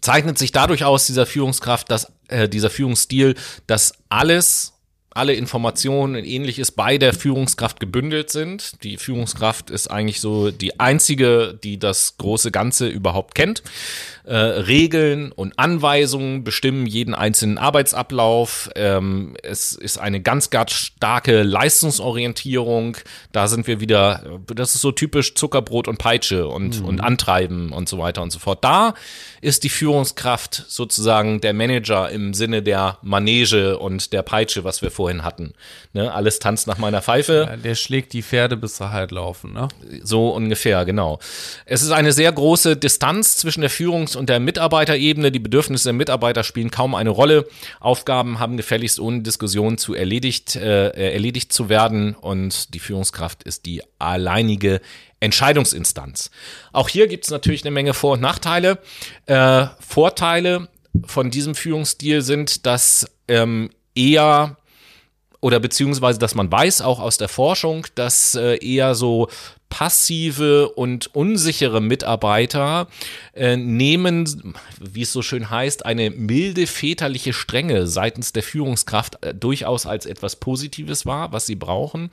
[0.00, 3.34] zeichnet sich dadurch aus, dieser Führungskraft, dass äh, dieser Führungsstil,
[3.66, 4.74] dass alles
[5.12, 8.82] alle Informationen und ähnliches bei der Führungskraft gebündelt sind.
[8.84, 13.62] Die Führungskraft ist eigentlich so die einzige, die das große Ganze überhaupt kennt.
[14.24, 18.70] Äh, Regeln und Anweisungen bestimmen jeden einzelnen Arbeitsablauf.
[18.76, 22.96] Ähm, es ist eine ganz, ganz starke Leistungsorientierung.
[23.32, 26.86] Da sind wir wieder, das ist so typisch Zuckerbrot und Peitsche und, mhm.
[26.86, 28.62] und Antreiben und so weiter und so fort.
[28.62, 28.94] Da
[29.40, 34.92] ist die Führungskraft sozusagen der Manager im Sinne der Manege und der Peitsche, was wir
[35.00, 35.54] vorhin hatten.
[35.94, 36.12] Ne?
[36.12, 37.46] Alles tanzt nach meiner Pfeife.
[37.48, 39.54] Ja, der schlägt die Pferde, bis sie halt laufen.
[39.54, 39.68] Ne?
[40.02, 41.20] So ungefähr, genau.
[41.64, 45.32] Es ist eine sehr große Distanz zwischen der Führungs- und der Mitarbeiterebene.
[45.32, 47.48] Die Bedürfnisse der Mitarbeiter spielen kaum eine Rolle.
[47.80, 53.64] Aufgaben haben gefälligst ohne Diskussion zu erledigt, äh, erledigt zu werden und die Führungskraft ist
[53.64, 54.82] die alleinige
[55.18, 56.30] Entscheidungsinstanz.
[56.74, 58.80] Auch hier gibt es natürlich eine Menge Vor- und Nachteile.
[59.24, 60.68] Äh, Vorteile
[61.06, 64.56] von diesem Führungsstil sind, dass ähm, eher
[65.40, 69.28] oder beziehungsweise, dass man weiß auch aus der Forschung, dass äh, eher so
[69.70, 72.88] passive und unsichere Mitarbeiter
[73.34, 79.32] äh, nehmen, wie es so schön heißt, eine milde väterliche Strenge seitens der Führungskraft äh,
[79.32, 82.10] durchaus als etwas Positives wahr, was sie brauchen.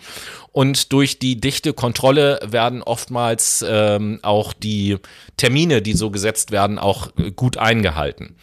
[0.52, 4.98] Und durch die dichte Kontrolle werden oftmals ähm, auch die
[5.36, 8.36] Termine, die so gesetzt werden, auch äh, gut eingehalten.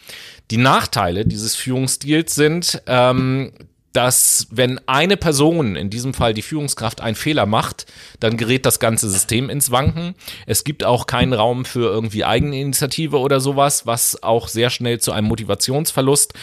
[0.51, 3.53] Die Nachteile dieses Führungsstils sind, ähm,
[3.95, 7.85] dass wenn eine Person, in diesem Fall die Führungskraft, einen Fehler macht,
[8.19, 10.15] dann gerät das ganze System ins Wanken.
[10.45, 15.13] Es gibt auch keinen Raum für irgendwie Eigeninitiative oder sowas, was auch sehr schnell zu
[15.13, 16.33] einem Motivationsverlust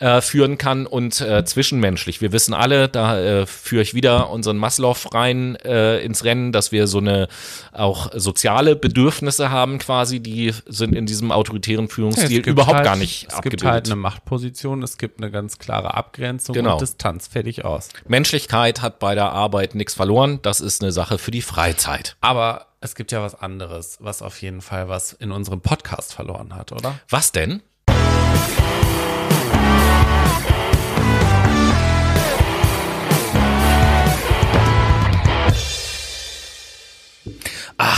[0.00, 2.20] äh, führen kann und äh, zwischenmenschlich.
[2.20, 6.72] Wir wissen alle, da äh, führe ich wieder unseren Maslow rein äh, ins Rennen, dass
[6.72, 7.28] wir so eine
[7.72, 12.96] auch soziale Bedürfnisse haben quasi, die sind in diesem autoritären Führungsstil ja, überhaupt halt, gar
[12.96, 13.60] nicht es abgebildet.
[13.60, 16.72] Es gibt halt eine Machtposition, es gibt eine ganz klare Abgrenzung genau.
[16.72, 17.90] und Distanz, fertig aus.
[18.08, 22.16] Menschlichkeit hat bei der Arbeit nichts verloren, das ist eine Sache für die Freizeit.
[22.20, 26.54] Aber es gibt ja was anderes, was auf jeden Fall was in unserem Podcast verloren
[26.54, 26.98] hat, oder?
[27.10, 27.62] Was denn?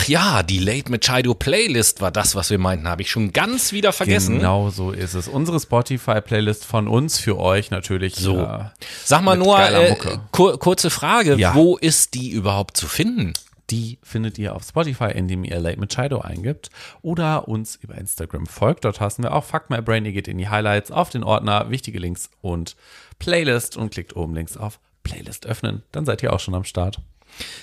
[0.02, 2.88] Ach ja, die Late Machado Playlist war das, was wir meinten.
[2.88, 4.38] Habe ich schon ganz wieder vergessen.
[4.38, 5.28] Genau so ist es.
[5.28, 8.16] Unsere Spotify-Playlist von uns für euch natürlich.
[8.16, 8.38] So.
[8.38, 8.64] Äh,
[9.04, 9.94] Sag mal nur, äh,
[10.32, 11.36] kur kurze Frage.
[11.36, 11.54] Ja.
[11.54, 13.32] Wo ist die überhaupt zu finden?
[13.70, 16.70] Die findet ihr auf Spotify, indem ihr Late Machado eingibt
[17.02, 18.84] oder uns über Instagram folgt.
[18.84, 20.04] Dort hassen wir auch Fuck My Brain.
[20.04, 22.74] Ihr geht in die Highlights auf den Ordner, wichtige Links und
[23.20, 25.84] Playlist und klickt oben links auf Playlist öffnen.
[25.92, 26.98] Dann seid ihr auch schon am Start.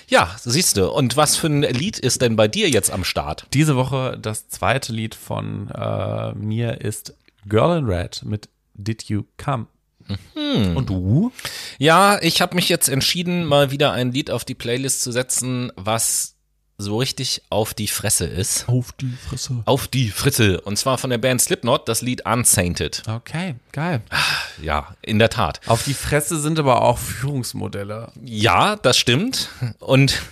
[0.08, 0.90] Ja, siehst du.
[0.90, 3.46] Und was für ein Lied ist denn bei dir jetzt am Start?
[3.52, 7.14] Diese Woche das zweite Lied von äh, mir ist
[7.46, 9.66] Girl in Red mit Did You Come?
[10.34, 10.76] Mhm.
[10.76, 11.32] Und du?
[11.78, 15.72] Ja, ich habe mich jetzt entschieden, mal wieder ein Lied auf die Playlist zu setzen,
[15.76, 16.36] was
[16.80, 18.68] so richtig auf die Fresse ist.
[18.68, 19.62] Auf die Fresse.
[19.64, 20.60] Auf die Fresse.
[20.60, 23.02] Und zwar von der Band Slipknot, das Lied Unsainted.
[23.06, 24.02] Okay, geil.
[24.62, 25.60] Ja, in der Tat.
[25.66, 28.12] Auf die Fresse sind aber auch Führungsmodelle.
[28.24, 29.48] Ja, das stimmt.
[29.78, 30.22] Und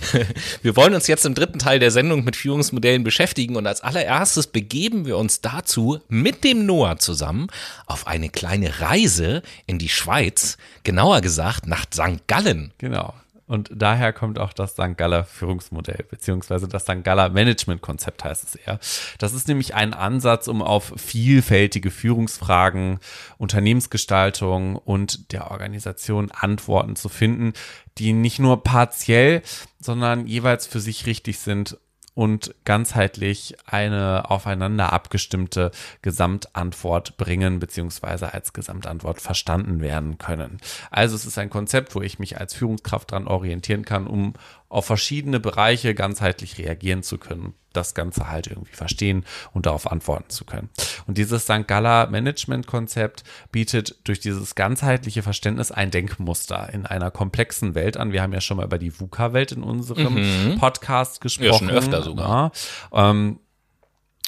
[0.62, 3.56] wir wollen uns jetzt im dritten Teil der Sendung mit Führungsmodellen beschäftigen.
[3.56, 7.48] Und als allererstes begeben wir uns dazu mit dem Noah zusammen
[7.86, 12.26] auf eine kleine Reise in die Schweiz, genauer gesagt nach St.
[12.26, 12.72] Gallen.
[12.78, 13.14] Genau.
[13.48, 14.96] Und daher kommt auch das St.
[14.96, 17.02] Galler Führungsmodell, beziehungsweise das St.
[17.02, 18.78] Galler Management-Konzept heißt es eher.
[19.18, 23.00] Das ist nämlich ein Ansatz, um auf vielfältige Führungsfragen,
[23.38, 27.54] Unternehmensgestaltung und der Organisation Antworten zu finden,
[27.96, 29.42] die nicht nur partiell,
[29.80, 31.78] sondern jeweils für sich richtig sind
[32.18, 35.70] und ganzheitlich eine aufeinander abgestimmte
[36.02, 40.58] Gesamtantwort bringen beziehungsweise als Gesamtantwort verstanden werden können.
[40.90, 44.32] Also es ist ein Konzept, wo ich mich als Führungskraft dran orientieren kann, um
[44.68, 50.30] auf verschiedene Bereiche ganzheitlich reagieren zu können, das Ganze halt irgendwie verstehen und darauf antworten
[50.30, 50.68] zu können.
[51.06, 51.66] Und dieses St.
[51.66, 58.12] Gala Management Konzept bietet durch dieses ganzheitliche Verständnis ein Denkmuster in einer komplexen Welt an.
[58.12, 60.58] Wir haben ja schon mal über die VUCA-Welt in unserem mhm.
[60.58, 61.46] Podcast gesprochen.
[61.46, 62.52] Ja, schon öfter sogar.
[62.92, 63.40] Ja, ähm,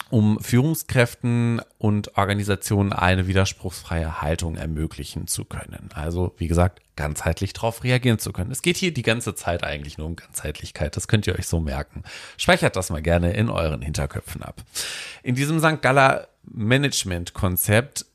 [0.09, 5.90] um Führungskräften und Organisationen eine widerspruchsfreie Haltung ermöglichen zu können.
[5.94, 8.51] Also, wie gesagt, ganzheitlich darauf reagieren zu können.
[8.51, 10.96] Es geht hier die ganze Zeit eigentlich nur um Ganzheitlichkeit.
[10.96, 12.03] Das könnt ihr euch so merken.
[12.36, 14.62] Speichert das mal gerne in euren Hinterköpfen ab.
[15.22, 15.80] In diesem St.
[15.80, 18.07] Galler Management-Konzept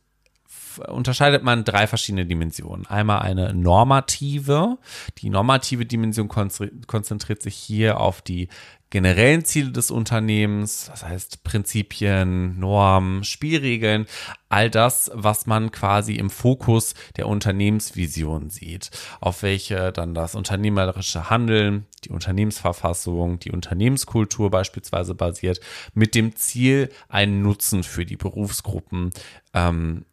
[0.87, 2.85] unterscheidet man drei verschiedene Dimensionen.
[2.85, 4.77] Einmal eine normative.
[5.19, 8.49] Die normative Dimension konzentriert sich hier auf die
[8.95, 14.05] generellen Ziele des Unternehmens, das heißt Prinzipien, Normen, Spielregeln,
[14.47, 21.29] all das, was man quasi im Fokus der Unternehmensvision sieht, auf welche dann das unternehmerische
[21.29, 25.59] Handeln, die Unternehmensverfassung, die Unternehmenskultur beispielsweise basiert,
[25.93, 29.11] mit dem Ziel, einen Nutzen für die Berufsgruppen
[29.53, 30.05] ähm,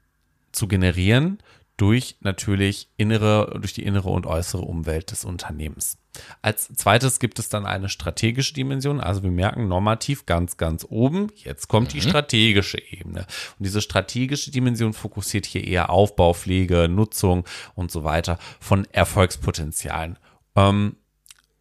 [0.50, 1.38] zu generieren
[1.76, 6.01] durch natürlich innere, durch die innere und äußere Umwelt des Unternehmens.
[6.42, 9.00] Als zweites gibt es dann eine strategische Dimension.
[9.00, 11.28] Also wir merken normativ ganz, ganz oben.
[11.36, 11.92] Jetzt kommt mhm.
[11.92, 13.20] die strategische Ebene.
[13.58, 17.44] Und diese strategische Dimension fokussiert hier eher Aufbau, Pflege, Nutzung
[17.74, 20.18] und so weiter von Erfolgspotenzialen.
[20.54, 20.96] Ähm,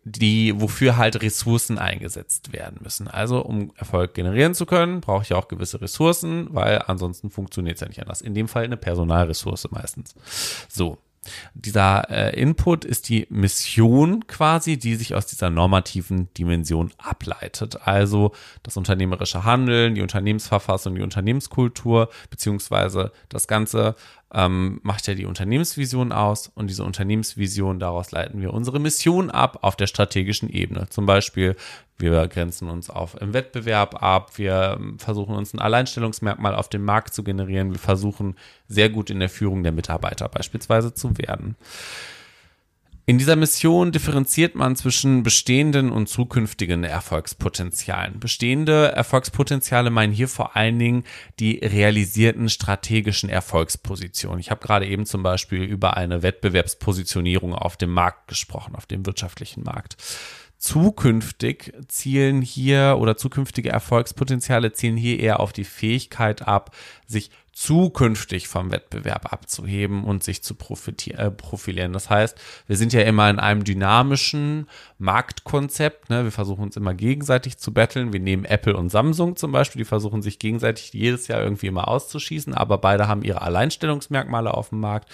[0.04, 3.08] die, wofür halt Ressourcen eingesetzt werden müssen.
[3.08, 7.82] Also, um Erfolg generieren zu können, brauche ich auch gewisse Ressourcen, weil ansonsten funktioniert es
[7.82, 8.22] ja nicht anders.
[8.22, 10.16] In dem Fall eine Personalressource meistens.
[10.70, 10.98] So.
[11.54, 17.88] Dieser äh, Input ist die Mission quasi, die sich aus dieser normativen Dimension ableitet.
[17.88, 18.32] Also
[18.64, 23.96] das unternehmerische Handeln, die Unternehmensverfassung, die Unternehmenskultur, beziehungsweise das Ganze
[24.34, 29.60] ähm, macht ja die Unternehmensvision aus und diese Unternehmensvision, daraus leiten wir unsere Mission ab
[29.62, 30.88] auf der strategischen Ebene.
[30.90, 31.56] Zum Beispiel,
[31.98, 36.84] wir grenzen uns auf im Wettbewerb ab, wir ähm, versuchen uns ein Alleinstellungsmerkmal auf dem
[36.84, 38.36] Markt zu generieren, wir versuchen
[38.68, 41.56] sehr gut in der Führung der Mitarbeiter beispielsweise zu werden.
[43.08, 48.20] In dieser Mission differenziert man zwischen bestehenden und zukünftigen Erfolgspotenzialen.
[48.20, 51.04] Bestehende Erfolgspotenziale meinen hier vor allen Dingen
[51.40, 54.40] die realisierten strategischen Erfolgspositionen.
[54.40, 59.06] Ich habe gerade eben zum Beispiel über eine Wettbewerbspositionierung auf dem Markt gesprochen, auf dem
[59.06, 59.98] wirtschaftlichen Markt.
[60.62, 66.76] Zukünftig zielen hier oder zukünftige Erfolgspotenziale zielen hier eher auf die Fähigkeit ab,
[67.08, 71.94] sich zukünftig vom Wettbewerb abzuheben und sich zu äh, profilieren.
[71.94, 74.68] Das heißt, wir sind ja immer in einem dynamischen
[75.00, 76.12] Marktkonzept.
[76.12, 76.26] Ne?
[76.26, 78.14] Wir versuchen uns immer gegenseitig zu betteln.
[78.14, 81.88] Wir nehmen Apple und Samsung zum Beispiel, die versuchen sich gegenseitig jedes Jahr irgendwie immer
[81.88, 85.10] auszuschießen, aber beide haben ihre Alleinstellungsmerkmale auf dem Markt.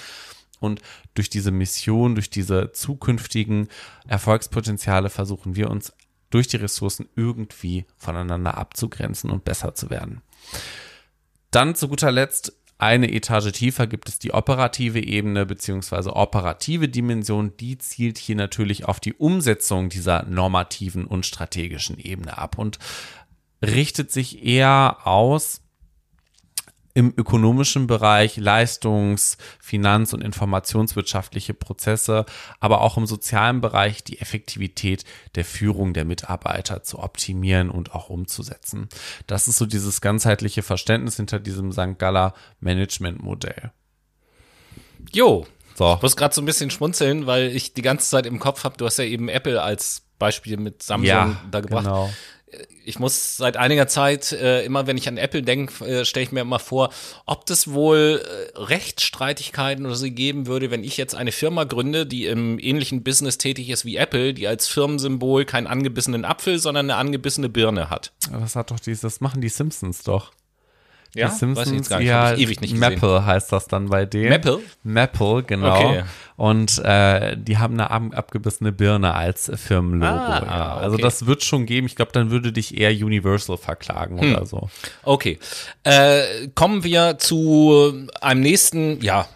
[0.59, 0.81] Und
[1.13, 3.67] durch diese Mission, durch diese zukünftigen
[4.07, 5.93] Erfolgspotenziale versuchen wir uns
[6.29, 10.21] durch die Ressourcen irgendwie voneinander abzugrenzen und besser zu werden.
[11.51, 17.57] Dann zu guter Letzt eine Etage tiefer gibt es die operative Ebene beziehungsweise operative Dimension.
[17.57, 22.77] Die zielt hier natürlich auf die Umsetzung dieser normativen und strategischen Ebene ab und
[23.63, 25.61] richtet sich eher aus
[26.97, 32.25] im ökonomischen Bereich Leistungs-, Finanz- und informationswirtschaftliche Prozesse,
[32.59, 38.09] aber auch im sozialen Bereich die Effektivität der Führung der Mitarbeiter zu optimieren und auch
[38.09, 38.89] umzusetzen.
[39.27, 41.99] Das ist so dieses ganzheitliche Verständnis hinter diesem St.
[41.99, 43.71] Galler Management-Modell.
[45.13, 45.45] Jo,
[45.75, 45.93] so.
[45.97, 48.75] Ich muss gerade so ein bisschen schmunzeln, weil ich die ganze Zeit im Kopf habe,
[48.75, 51.85] du hast ja eben Apple als Beispiel mit Samsung ja, da gebracht.
[51.85, 52.09] Genau
[52.87, 56.31] ich muss seit einiger Zeit, äh, immer wenn ich an Apple denke, äh, stelle ich
[56.31, 56.89] mir immer vor,
[57.25, 62.05] ob das wohl äh, Rechtsstreitigkeiten oder so geben würde, wenn ich jetzt eine Firma gründe,
[62.05, 66.89] die im ähnlichen Business tätig ist wie Apple, die als Firmensymbol keinen angebissenen Apfel, sondern
[66.89, 68.13] eine angebissene Birne hat.
[68.31, 70.31] Was hat doch dieses, das machen die Simpsons doch.
[71.15, 72.93] Ja, die Simpsons, weiß ich jetzt gar nicht, ja, ich ewig nicht gesehen.
[72.93, 74.29] Maple heißt das dann bei denen.
[74.29, 74.59] Maple?
[74.83, 75.75] Maple, genau.
[75.75, 76.03] Okay.
[76.35, 80.11] Und äh, die haben eine ab abgebissene Birne als Firmenlogo.
[80.11, 80.73] Ah, ja.
[80.75, 81.01] Also okay.
[81.01, 81.87] das wird schon geben.
[81.87, 84.35] Ich glaube, dann würde dich eher Universal verklagen hm.
[84.35, 84.69] oder so.
[85.03, 85.39] Okay.
[85.83, 89.27] Äh, kommen wir zu einem nächsten, ja,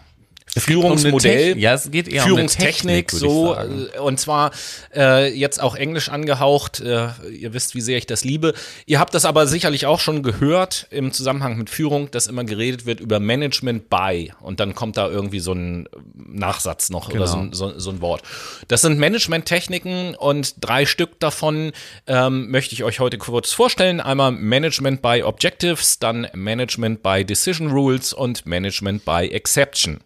[0.56, 4.50] Führungsmodell, um ja, es geht eher Führungstechnik, um so äh, und zwar
[4.94, 6.80] äh, jetzt auch Englisch angehaucht.
[6.80, 8.52] Äh, ihr wisst, wie sehr ich das liebe.
[8.84, 12.84] Ihr habt das aber sicherlich auch schon gehört im Zusammenhang mit Führung, dass immer geredet
[12.84, 17.22] wird über Management by und dann kommt da irgendwie so ein Nachsatz noch genau.
[17.22, 17.54] oder so, genau.
[17.54, 18.22] so, so, ein Wort.
[18.68, 21.72] Das sind Management-Techniken und drei Stück davon
[22.06, 24.00] ähm, möchte ich euch heute kurz vorstellen.
[24.00, 30.00] Einmal Management by Objectives, dann Management by Decision Rules und Management by Exception.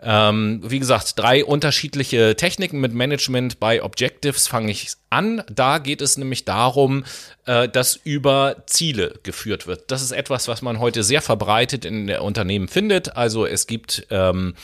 [0.00, 5.42] Ähm, wie gesagt, drei unterschiedliche Techniken mit Management bei Objectives fange ich an.
[5.50, 7.04] Da geht es nämlich darum,
[7.46, 9.90] äh, dass über Ziele geführt wird.
[9.90, 13.16] Das ist etwas, was man heute sehr verbreitet in der Unternehmen findet.
[13.16, 14.54] Also es gibt ähm,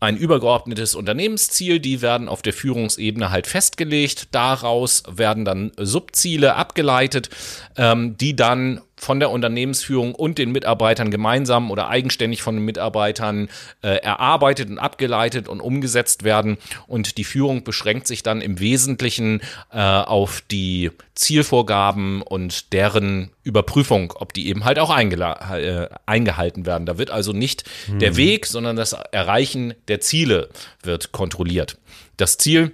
[0.00, 4.28] ein übergeordnetes Unternehmensziel, die werden auf der Führungsebene halt festgelegt.
[4.32, 7.28] Daraus werden dann Subziele abgeleitet,
[7.76, 13.48] ähm, die dann von der Unternehmensführung und den Mitarbeitern gemeinsam oder eigenständig von den Mitarbeitern
[13.82, 16.58] äh, erarbeitet und abgeleitet und umgesetzt werden.
[16.86, 19.40] Und die Führung beschränkt sich dann im Wesentlichen
[19.72, 26.84] äh, auf die Zielvorgaben und deren Überprüfung, ob die eben halt auch äh, eingehalten werden.
[26.84, 28.00] Da wird also nicht hm.
[28.00, 30.50] der Weg, sondern das Erreichen der Ziele
[30.82, 31.78] wird kontrolliert.
[32.18, 32.72] Das Ziel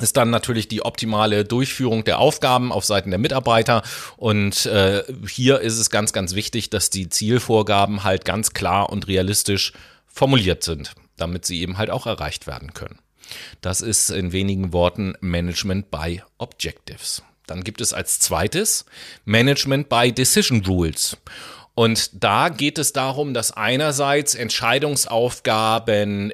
[0.00, 3.82] ist dann natürlich die optimale Durchführung der Aufgaben auf Seiten der Mitarbeiter.
[4.16, 9.08] Und äh, hier ist es ganz, ganz wichtig, dass die Zielvorgaben halt ganz klar und
[9.08, 9.72] realistisch
[10.06, 12.98] formuliert sind, damit sie eben halt auch erreicht werden können.
[13.60, 17.22] Das ist in wenigen Worten Management by Objectives.
[17.46, 18.84] Dann gibt es als zweites
[19.24, 21.16] Management by Decision Rules.
[21.74, 26.32] Und da geht es darum, dass einerseits Entscheidungsaufgaben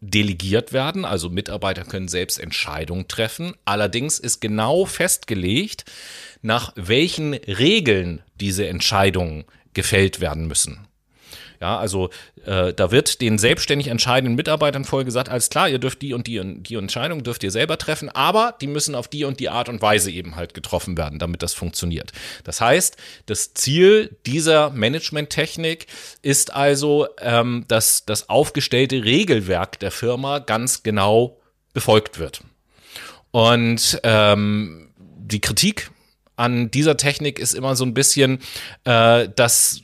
[0.00, 3.54] delegiert werden, also Mitarbeiter können selbst Entscheidungen treffen.
[3.64, 5.84] Allerdings ist genau festgelegt,
[6.42, 9.44] nach welchen Regeln diese Entscheidungen
[9.74, 10.85] gefällt werden müssen.
[11.66, 12.10] Ja, also
[12.44, 16.28] äh, da wird den selbstständig entscheidenden Mitarbeitern vorher gesagt, alles klar, ihr dürft die und
[16.28, 19.48] die und die Entscheidung dürft ihr selber treffen, aber die müssen auf die und die
[19.48, 22.12] Art und Weise eben halt getroffen werden, damit das funktioniert.
[22.44, 22.96] Das heißt,
[23.26, 25.88] das Ziel dieser Management-Technik
[26.22, 31.40] ist also, ähm, dass das aufgestellte Regelwerk der Firma ganz genau
[31.74, 32.42] befolgt wird.
[33.32, 35.90] Und ähm, die Kritik
[36.36, 38.38] an dieser Technik ist immer so ein bisschen,
[38.84, 39.82] äh, dass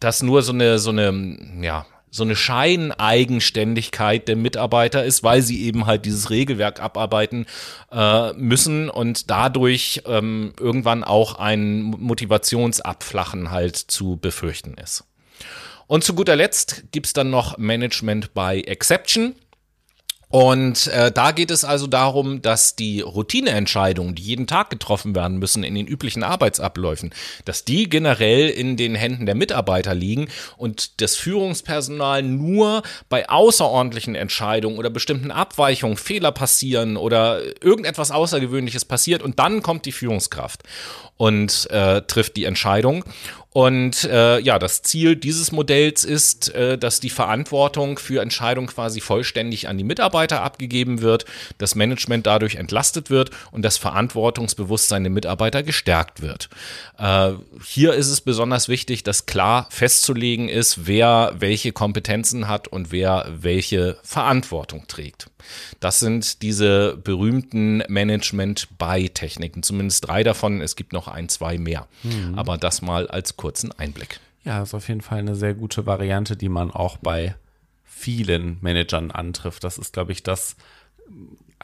[0.00, 5.64] das nur so eine, so eine, ja, so eine Scheineigenständigkeit der Mitarbeiter ist, weil sie
[5.64, 7.46] eben halt dieses Regelwerk abarbeiten
[7.90, 15.04] äh, müssen und dadurch ähm, irgendwann auch ein Motivationsabflachen halt zu befürchten ist.
[15.86, 19.34] Und zu guter Letzt gibt's dann noch Management by Exception.
[20.34, 25.38] Und äh, da geht es also darum, dass die Routineentscheidungen, die jeden Tag getroffen werden
[25.38, 27.14] müssen in den üblichen Arbeitsabläufen,
[27.44, 30.26] dass die generell in den Händen der Mitarbeiter liegen
[30.56, 38.86] und das Führungspersonal nur bei außerordentlichen Entscheidungen oder bestimmten Abweichungen, Fehler passieren oder irgendetwas Außergewöhnliches
[38.86, 40.64] passiert und dann kommt die Führungskraft
[41.16, 43.04] und äh, trifft die Entscheidung.
[43.54, 49.00] Und äh, ja, das Ziel dieses Modells ist, äh, dass die Verantwortung für Entscheidungen quasi
[49.00, 51.24] vollständig an die Mitarbeiter abgegeben wird,
[51.58, 56.48] das Management dadurch entlastet wird und das Verantwortungsbewusstsein der Mitarbeiter gestärkt wird.
[56.98, 57.34] Äh,
[57.64, 63.28] hier ist es besonders wichtig, dass klar festzulegen ist, wer welche Kompetenzen hat und wer
[63.38, 65.28] welche Verantwortung trägt.
[65.78, 70.60] Das sind diese berühmten Management-By-Techniken, zumindest drei davon.
[70.60, 71.86] Es gibt noch ein, zwei mehr.
[72.02, 72.38] Mhm.
[72.38, 74.20] Aber das mal als kurzen Einblick.
[74.44, 77.34] Ja, ist auf jeden Fall eine sehr gute Variante, die man auch bei
[77.84, 79.64] vielen Managern antrifft.
[79.64, 80.56] Das ist, glaube ich, das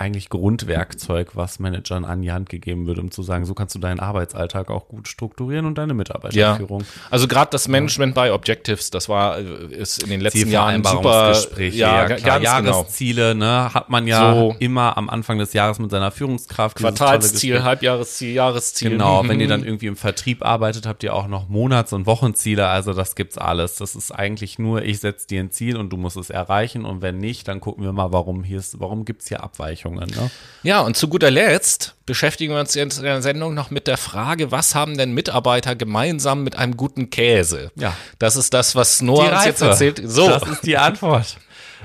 [0.00, 3.78] eigentlich Grundwerkzeug, was Managern an die Hand gegeben wird, um zu sagen, so kannst du
[3.78, 6.80] deinen Arbeitsalltag auch gut strukturieren und deine Mitarbeiterführung.
[6.80, 6.86] Ja.
[7.10, 11.36] Also gerade das Management by Objectives, das war ist in den letzten Jahren super.
[11.58, 12.50] Ja, ja klar, genau.
[12.50, 13.66] Jahresziele genau.
[13.66, 14.56] ne, hat man ja so.
[14.58, 16.78] immer am Anfang des Jahres mit seiner Führungskraft.
[16.78, 18.90] Quartalsziel, Halbjahresziel, Jahresziel.
[18.90, 22.66] Genau, wenn ihr dann irgendwie im Vertrieb arbeitet, habt ihr auch noch Monats- und Wochenziele.
[22.68, 23.76] Also das gibt's alles.
[23.76, 27.02] Das ist eigentlich nur, ich setze dir ein Ziel und du musst es erreichen und
[27.02, 29.89] wenn nicht, dann gucken wir mal, warum hier ist, warum gibt's hier Abweichungen.
[29.98, 30.24] Richtungen.
[30.24, 30.30] Ne?
[30.62, 33.96] Ja, und zu guter Letzt beschäftigen wir uns jetzt in der Sendung noch mit der
[33.96, 37.70] Frage, was haben denn Mitarbeiter gemeinsam mit einem guten Käse?
[37.76, 37.96] Ja.
[38.18, 40.00] Das ist das, was Noah uns jetzt erzählt.
[40.04, 40.28] So.
[40.28, 41.38] Das ist die Antwort.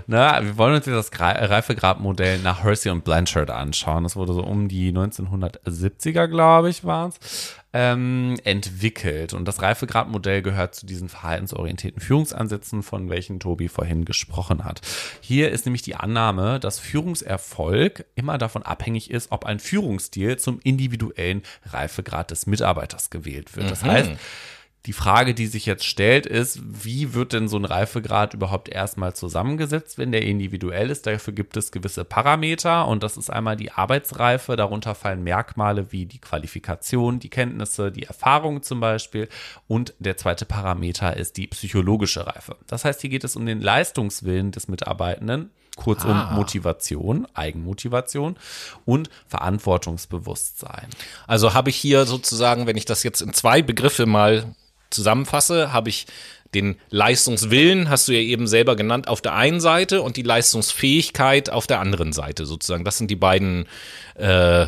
[0.07, 4.03] Na, wir wollen uns jetzt das Reifegradmodell nach Hersey und Blanchard anschauen.
[4.03, 9.33] Das wurde so um die 1970er, glaube ich, war es ähm, entwickelt.
[9.33, 14.79] Und das Reifegradmodell gehört zu diesen verhaltensorientierten Führungsansätzen, von welchen Tobi vorhin gesprochen hat.
[15.19, 20.61] Hier ist nämlich die Annahme, dass Führungserfolg immer davon abhängig ist, ob ein Führungsstil zum
[20.63, 23.69] individuellen Reifegrad des Mitarbeiters gewählt wird.
[23.69, 23.91] Das mhm.
[23.91, 24.11] heißt,
[24.85, 29.15] die Frage, die sich jetzt stellt, ist, wie wird denn so ein Reifegrad überhaupt erstmal
[29.15, 31.07] zusammengesetzt, wenn der individuell ist?
[31.07, 34.55] Dafür gibt es gewisse Parameter und das ist einmal die Arbeitsreife.
[34.55, 39.27] Darunter fallen Merkmale wie die Qualifikation, die Kenntnisse, die Erfahrung zum Beispiel.
[39.67, 42.55] Und der zweite Parameter ist die psychologische Reife.
[42.67, 45.49] Das heißt, hier geht es um den Leistungswillen des Mitarbeitenden.
[45.75, 46.31] Kurzum ah.
[46.33, 48.37] Motivation, Eigenmotivation
[48.85, 50.87] und Verantwortungsbewusstsein.
[51.27, 54.55] Also habe ich hier sozusagen, wenn ich das jetzt in zwei Begriffe mal
[54.95, 56.07] zusammenfasse, habe ich
[56.53, 61.49] den Leistungswillen, hast du ja eben selber genannt, auf der einen Seite und die Leistungsfähigkeit
[61.49, 62.85] auf der anderen Seite sozusagen.
[62.85, 63.67] Das sind die beiden
[64.15, 64.65] äh,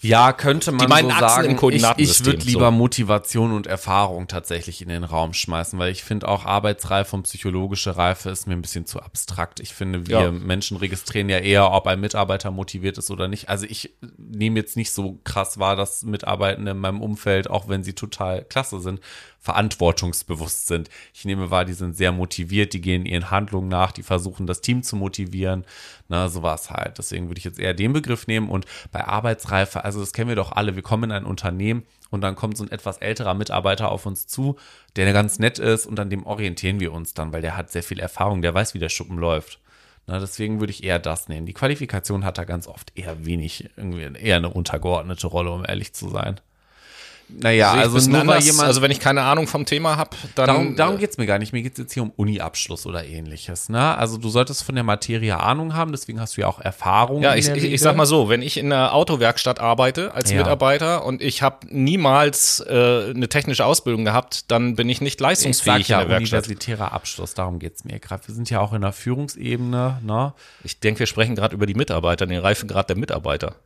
[0.00, 1.58] ja, könnte man so sagen.
[1.70, 2.70] ich, ich würde lieber so.
[2.70, 7.96] Motivation und Erfahrung tatsächlich in den Raum schmeißen, weil ich finde auch Arbeitsreife und psychologische
[7.96, 9.60] Reife ist mir ein bisschen zu abstrakt.
[9.60, 10.30] Ich finde, wir ja.
[10.30, 13.48] Menschen registrieren ja eher, ob ein Mitarbeiter motiviert ist oder nicht.
[13.48, 17.82] Also ich nehme jetzt nicht so krass wahr, dass Mitarbeitende in meinem Umfeld, auch wenn
[17.82, 19.00] sie total klasse sind,
[19.40, 20.90] verantwortungsbewusst sind.
[21.14, 24.60] Ich nehme wahr, die sind sehr motiviert, die gehen ihren Handlungen nach, die versuchen das
[24.60, 25.64] Team zu motivieren.
[26.08, 26.98] Na, sowas halt.
[26.98, 30.36] Deswegen würde ich jetzt eher den Begriff nehmen und bei Arbeitsreife, also das kennen wir
[30.36, 33.90] doch alle, wir kommen in ein Unternehmen und dann kommt so ein etwas älterer Mitarbeiter
[33.90, 34.56] auf uns zu,
[34.96, 37.82] der ganz nett ist und an dem orientieren wir uns dann, weil der hat sehr
[37.82, 39.60] viel Erfahrung, der weiß, wie der Schuppen läuft.
[40.06, 41.44] Na, deswegen würde ich eher das nehmen.
[41.44, 45.92] Die Qualifikation hat da ganz oft eher wenig, irgendwie eher eine untergeordnete Rolle, um ehrlich
[45.92, 46.40] zu sein.
[47.28, 48.68] Naja, also, also nur weil jemand.
[48.68, 50.46] Also wenn ich keine Ahnung vom Thema habe, dann.
[50.46, 51.52] Darum, darum äh, geht's mir gar nicht.
[51.52, 53.68] Mir geht's jetzt hier um Uni-Abschluss oder ähnliches.
[53.68, 53.96] Ne?
[53.96, 57.22] Also du solltest von der Materie Ahnung haben, deswegen hast du ja auch Erfahrung.
[57.22, 60.38] Ja, ich, ich, ich, sag mal so, wenn ich in einer Autowerkstatt arbeite als ja.
[60.38, 65.80] Mitarbeiter und ich habe niemals äh, eine technische Ausbildung gehabt, dann bin ich nicht leistungsfähig
[65.80, 66.44] ich ja, in der Werkstatt.
[66.44, 68.26] universitärer Abschluss, darum geht's mir gerade.
[68.26, 70.00] Wir sind ja auch in der Führungsebene.
[70.02, 70.32] Ne?
[70.64, 73.56] Ich denke, wir sprechen gerade über die Mitarbeiter, den Reifegrad der Mitarbeiter.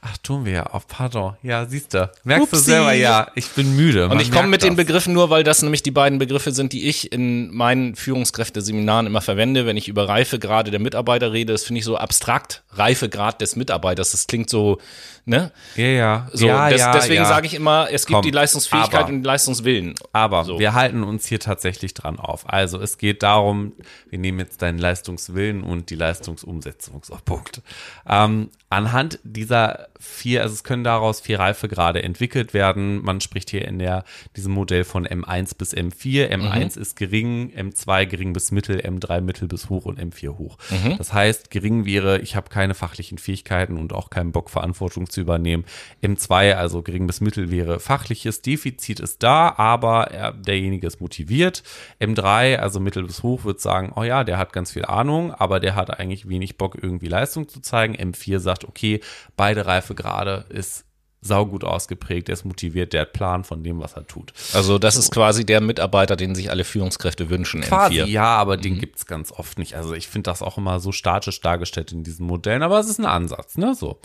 [0.00, 0.70] Ach, tun wir ja.
[0.72, 1.36] Oh, pardon.
[1.42, 2.10] Ja, siehst du.
[2.24, 2.56] Merkst Upsi.
[2.56, 4.08] du selber, ja, ich bin müde.
[4.08, 4.68] Und ich komme mit das.
[4.68, 9.06] den Begriffen nur, weil das nämlich die beiden Begriffe sind, die ich in meinen Führungskräfteseminaren
[9.06, 11.52] immer verwende, wenn ich über Reifegrade der Mitarbeiter rede.
[11.52, 12.62] Das finde ich so abstrakt.
[12.72, 14.12] Reifegrad des Mitarbeiters.
[14.12, 14.78] Das klingt so,
[15.24, 15.50] ne?
[15.76, 16.28] Ja, ja.
[16.32, 17.28] So, ja, das, ja, deswegen ja.
[17.28, 19.94] sage ich immer, es gibt Komm, die Leistungsfähigkeit aber, und den Leistungswillen.
[20.12, 20.58] Aber so.
[20.58, 22.48] wir halten uns hier tatsächlich dran auf.
[22.48, 23.72] Also es geht darum,
[24.10, 27.02] wir nehmen jetzt deinen Leistungswillen und die Leistungsumsetzung.
[27.04, 27.62] So, Punkt.
[28.08, 29.65] Ähm, anhand dieser
[29.98, 33.02] vier, also es können daraus vier Reifegrade entwickelt werden.
[33.02, 34.04] Man spricht hier in der,
[34.36, 36.28] diesem Modell von M1 bis M4.
[36.30, 36.82] M1 mhm.
[36.82, 40.58] ist gering, M2 gering bis mittel, M3 mittel bis hoch und M4 hoch.
[40.70, 40.98] Mhm.
[40.98, 45.20] Das heißt, gering wäre, ich habe keine fachlichen Fähigkeiten und auch keinen Bock, Verantwortung zu
[45.20, 45.64] übernehmen.
[46.02, 51.62] M2, also gering bis mittel, wäre fachliches Defizit ist da, aber er, derjenige ist motiviert.
[52.00, 55.60] M3, also mittel bis hoch, wird sagen, oh ja, der hat ganz viel Ahnung, aber
[55.60, 57.94] der hat eigentlich wenig Bock, irgendwie Leistung zu zeigen.
[57.94, 59.00] M4 sagt, okay,
[59.36, 60.84] beide Reifegrade ist
[61.26, 64.32] saugut ausgeprägt, er ist motiviert, der hat Plan von dem, was er tut.
[64.52, 67.62] Also das ist quasi der Mitarbeiter, den sich alle Führungskräfte wünschen.
[67.62, 68.06] Quasi, M4.
[68.06, 68.62] ja, aber mhm.
[68.62, 69.74] den gibt es ganz oft nicht.
[69.74, 72.98] Also ich finde das auch immer so statisch dargestellt in diesen Modellen, aber es ist
[72.98, 73.74] ein Ansatz, ne?
[73.74, 73.98] So.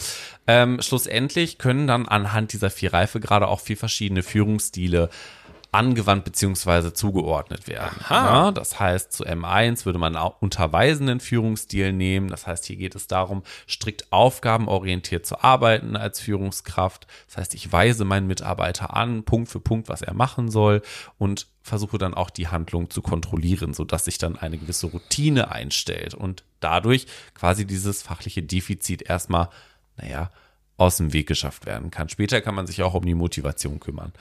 [0.47, 5.09] Ähm, schlussendlich können dann anhand dieser vier Reifegrade auch vier verschiedene Führungsstile
[5.71, 7.97] angewandt beziehungsweise zugeordnet werden.
[8.09, 12.27] Ja, das heißt, zu M1 würde man auch unterweisenden Führungsstil nehmen.
[12.27, 17.07] Das heißt, hier geht es darum, strikt aufgabenorientiert zu arbeiten als Führungskraft.
[17.27, 20.81] Das heißt, ich weise meinen Mitarbeiter an, Punkt für Punkt, was er machen soll
[21.17, 26.13] und versuche dann auch die Handlung zu kontrollieren, sodass sich dann eine gewisse Routine einstellt
[26.13, 29.49] und dadurch quasi dieses fachliche Defizit erstmal,
[29.95, 30.31] naja,
[30.81, 32.09] aus dem Weg geschafft werden kann.
[32.09, 34.13] Später kann man sich auch um die Motivation kümmern.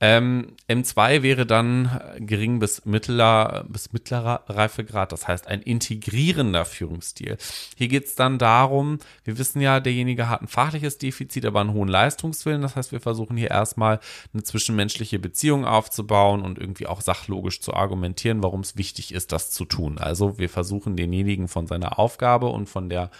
[0.00, 7.36] Ähm, M2 wäre dann gering bis mittlerer, bis mittlerer Reifegrad, das heißt ein integrierender Führungsstil.
[7.76, 11.72] Hier geht es dann darum, wir wissen ja, derjenige hat ein fachliches Defizit, aber einen
[11.72, 12.62] hohen Leistungswillen.
[12.62, 13.98] Das heißt, wir versuchen hier erstmal
[14.32, 19.50] eine zwischenmenschliche Beziehung aufzubauen und irgendwie auch sachlogisch zu argumentieren, warum es wichtig ist, das
[19.50, 19.98] zu tun.
[19.98, 23.10] Also wir versuchen denjenigen von seiner Aufgabe und von der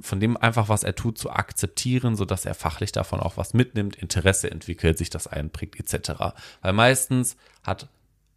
[0.00, 3.96] von dem einfach, was er tut, zu akzeptieren, sodass er fachlich davon auch was mitnimmt,
[3.96, 6.34] Interesse entwickelt, sich das einprägt, etc.
[6.62, 7.88] Weil meistens hat,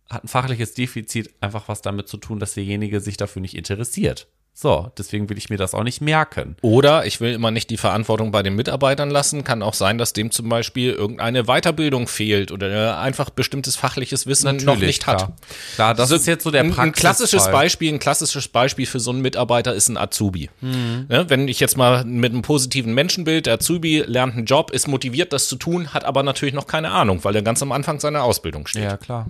[0.09, 4.27] hat ein fachliches Defizit einfach was damit zu tun, dass derjenige sich dafür nicht interessiert.
[4.55, 6.55] So, deswegen will ich mir das auch nicht merken.
[6.61, 9.43] Oder ich will immer nicht die Verantwortung bei den Mitarbeitern lassen.
[9.43, 14.27] Kann auch sein, dass dem zum Beispiel irgendeine Weiterbildung fehlt oder er einfach bestimmtes fachliches
[14.27, 15.21] Wissen Natürlich, noch nicht klar.
[15.21, 15.33] hat.
[15.73, 18.99] Klar, das so, ist jetzt so der Praxis Ein klassisches Beispiel, ein klassisches Beispiel für
[18.99, 20.51] so einen Mitarbeiter ist ein Azubi.
[20.61, 21.07] Mhm.
[21.09, 24.87] Ja, wenn ich jetzt mal mit einem positiven Menschenbild, der Azubi lernt einen Job, ist
[24.87, 27.99] motiviert, das zu tun, hat aber natürlich noch keine Ahnung, weil er ganz am Anfang
[27.99, 28.83] seiner Ausbildung steht.
[28.83, 29.25] Ja, klar.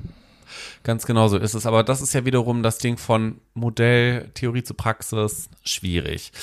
[0.84, 1.65] Ganz genau so ist es.
[1.65, 6.34] Aber das ist ja wiederum das Ding von Modell, Theorie zu Praxis, schwierig.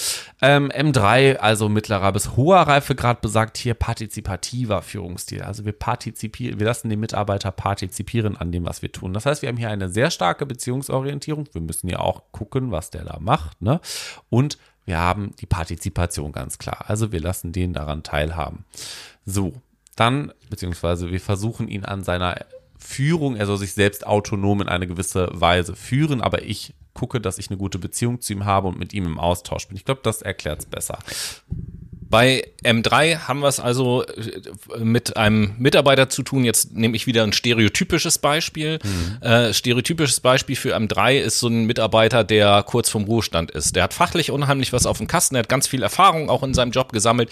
[0.41, 5.43] Ähm, M3, also mittlerer bis hoher Reifegrad, besagt hier partizipativer Führungsstil.
[5.43, 9.13] Also wir partizipieren, wir lassen den Mitarbeiter partizipieren an dem, was wir tun.
[9.13, 11.47] Das heißt, wir haben hier eine sehr starke Beziehungsorientierung.
[11.53, 13.61] Wir müssen ja auch gucken, was der da macht.
[13.61, 13.81] Ne?
[14.31, 16.87] Und wir haben die Partizipation ganz klar.
[16.89, 18.65] Also wir lassen den daran teilhaben.
[19.27, 19.53] So,
[19.97, 22.37] dann, beziehungsweise wir versuchen ihn an seiner
[22.91, 27.39] Führung, er soll sich selbst autonom in eine gewisse Weise führen, aber ich gucke, dass
[27.39, 29.77] ich eine gute Beziehung zu ihm habe und mit ihm im Austausch bin.
[29.77, 30.99] Ich glaube, das erklärt es besser.
[32.11, 36.45] Bei M3 haben wir es also äh, mit einem Mitarbeiter zu tun.
[36.45, 38.81] Jetzt nehme ich wieder ein stereotypisches Beispiel.
[38.83, 39.23] Mhm.
[39.23, 43.77] Äh, stereotypisches Beispiel für M3 ist so ein Mitarbeiter, der kurz vom Ruhestand ist.
[43.77, 46.53] Der hat fachlich unheimlich was auf dem Kasten, er hat ganz viel Erfahrung auch in
[46.53, 47.31] seinem Job gesammelt,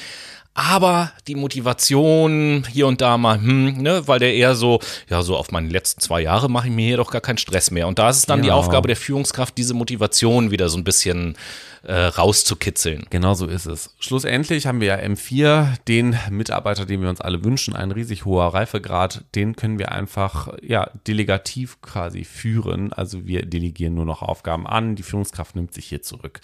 [0.59, 5.37] aber die Motivation hier und da mal, hm, ne, weil der eher so, ja, so
[5.37, 7.87] auf meine letzten zwei Jahre mache ich mir hier doch gar keinen Stress mehr.
[7.87, 8.47] Und da ist es dann ja.
[8.47, 11.37] die Aufgabe der Führungskraft, diese Motivation wieder so ein bisschen
[11.85, 13.07] äh, rauszukitzeln.
[13.09, 13.95] Genau so ist es.
[14.01, 18.53] Schlussendlich haben wir ja M4, den Mitarbeiter, den wir uns alle wünschen, ein riesig hoher
[18.53, 22.93] Reifegrad, den können wir einfach, ja, delegativ quasi führen.
[22.93, 26.41] Also wir delegieren nur noch Aufgaben an, die Führungskraft nimmt sich hier zurück.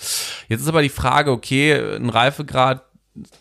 [0.49, 2.85] Jetzt ist aber die Frage, okay, ein Reifegrad,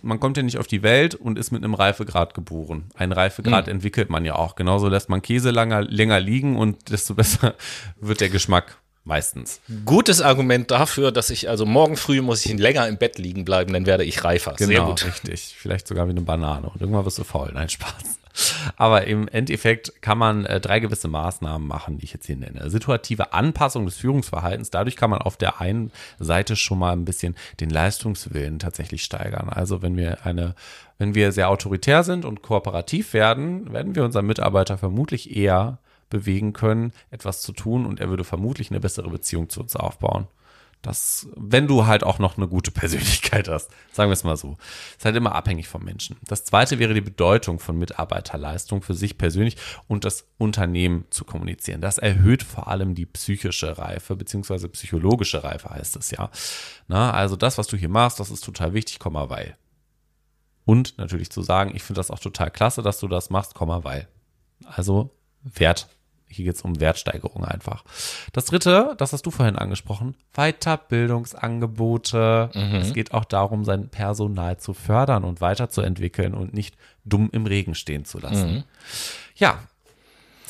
[0.02, 2.86] man kommt ja nicht auf die Welt und ist mit einem Reifegrad geboren.
[2.96, 3.74] Ein Reifegrad mhm.
[3.74, 4.56] entwickelt man ja auch.
[4.56, 7.56] Genauso lässt man Käse länger, länger liegen und desto besser
[8.00, 9.60] wird der Geschmack meistens.
[9.86, 13.74] Gutes Argument dafür, dass ich also morgen früh muss ich länger im Bett liegen bleiben,
[13.74, 14.54] dann werde ich reifer.
[14.58, 15.56] Genau, richtig.
[15.58, 17.52] Vielleicht sogar wie eine Banane und irgendwann wirst du faul.
[17.54, 18.20] Nein, Spaß.
[18.78, 22.70] Aber im Endeffekt kann man äh, drei gewisse Maßnahmen machen, die ich jetzt hier nenne.
[22.70, 24.72] Situative Anpassung des Führungsverhaltens.
[24.72, 29.50] Dadurch kann man auf der einen Seite schon mal ein bisschen den Leistungswillen tatsächlich steigern.
[29.50, 30.56] Also wenn wir eine,
[30.98, 35.78] wenn wir sehr autoritär sind und kooperativ werden, werden wir unseren Mitarbeiter vermutlich eher
[36.10, 40.28] bewegen können, etwas zu tun und er würde vermutlich eine bessere Beziehung zu uns aufbauen.
[40.84, 44.58] Das, wenn du halt auch noch eine gute Persönlichkeit hast, sagen wir es mal so.
[44.98, 46.18] Ist halt immer abhängig vom Menschen.
[46.28, 49.56] Das zweite wäre die Bedeutung von Mitarbeiterleistung für sich persönlich
[49.88, 51.80] und das Unternehmen zu kommunizieren.
[51.80, 56.30] Das erhöht vor allem die psychische Reife, beziehungsweise psychologische Reife heißt es ja.
[56.88, 59.56] Na, also das, was du hier machst, das ist total wichtig, Komma, weil.
[60.66, 63.86] Und natürlich zu sagen, ich finde das auch total klasse, dass du das machst, Komma,
[63.86, 64.10] weil.
[64.66, 65.12] Also
[65.44, 65.88] Wert
[66.34, 67.84] hier geht es um Wertsteigerung einfach.
[68.32, 72.52] Das dritte, das hast du vorhin angesprochen, Weiterbildungsangebote.
[72.54, 72.76] Mhm.
[72.76, 76.76] Es geht auch darum, sein Personal zu fördern und weiterzuentwickeln und nicht
[77.06, 78.54] dumm im Regen stehen zu lassen.
[78.54, 78.64] Mhm.
[79.36, 79.60] Ja,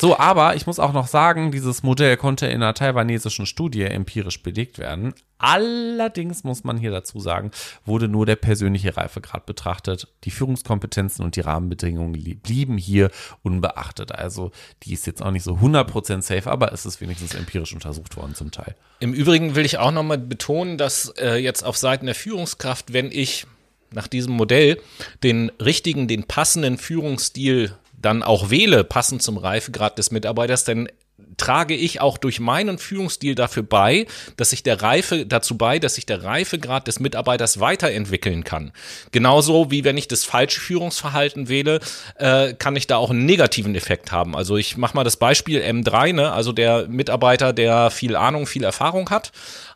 [0.04, 4.44] so, aber ich muss auch noch sagen, dieses Modell konnte in einer taiwanesischen Studie empirisch
[4.44, 5.14] belegt werden.
[5.38, 7.52] Allerdings muss man hier dazu sagen,
[7.86, 10.10] wurde nur der persönliche Reifegrad betrachtet.
[10.26, 13.12] Die Führungskompetenzen und die Rahmenbedingungen blieben hier
[13.44, 14.12] unbeachtet.
[14.12, 14.52] Also
[14.84, 18.36] die ist jetzt auch nicht so 100% safe, aber es ist wenigstens empirisch untersucht worden
[18.36, 18.76] zum Teil.
[19.00, 23.10] Im Übrigen will ich auch nochmal betonen, dass äh, jetzt auf Seiten der Führungskraft, wenn
[23.10, 23.48] ich
[23.94, 24.82] nach diesem Modell
[25.24, 30.90] den richtigen, den passenden Führungsstil dann auch wähle, passend zum Reifegrad des Mitarbeiters, denn
[31.38, 35.96] trage ich auch durch meinen Führungsstil dafür bei, dass sich der Reife dazu bei, dass
[35.96, 38.72] sich der Reifegrad des Mitarbeiters weiterentwickeln kann.
[39.12, 41.80] Genauso wie wenn ich das falsche Führungsverhalten wähle,
[42.18, 44.36] äh, kann ich da auch einen negativen Effekt haben.
[44.36, 46.32] Also ich mache mal das Beispiel M3, ne?
[46.32, 49.32] also der Mitarbeiter, der viel Ahnung, viel Erfahrung hat,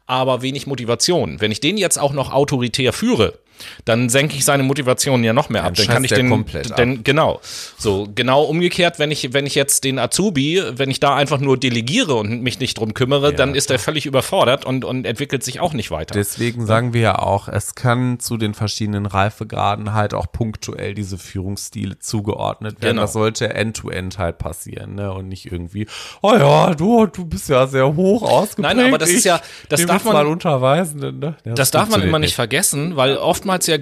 [0.05, 1.39] aber wenig Motivation.
[1.39, 3.39] Wenn ich den jetzt auch noch autoritär führe,
[3.85, 5.73] dann senke ich seine Motivation ja noch mehr ab.
[5.75, 7.41] Dann, dann kann ich den komplett denn, genau.
[7.77, 11.57] So genau umgekehrt, wenn ich wenn ich jetzt den Azubi, wenn ich da einfach nur
[11.57, 15.43] delegiere und mich nicht drum kümmere, ja, dann ist er völlig überfordert und und entwickelt
[15.43, 16.13] sich auch nicht weiter.
[16.13, 21.17] Deswegen sagen wir ja auch, es kann zu den verschiedenen Reifegraden halt auch punktuell diese
[21.17, 22.95] Führungsstile zugeordnet werden.
[22.95, 23.01] Genau.
[23.03, 25.11] Das sollte end-to-end -end halt passieren, ne?
[25.13, 25.87] Und nicht irgendwie,
[26.21, 28.75] oh ja, du du bist ja sehr hoch ausgeprägt.
[28.75, 31.35] Nein, aber das ist ja, das darf man mal unterweisen, ne?
[31.43, 33.77] Das, das darf man immer nicht vergessen, weil oft oftmals ja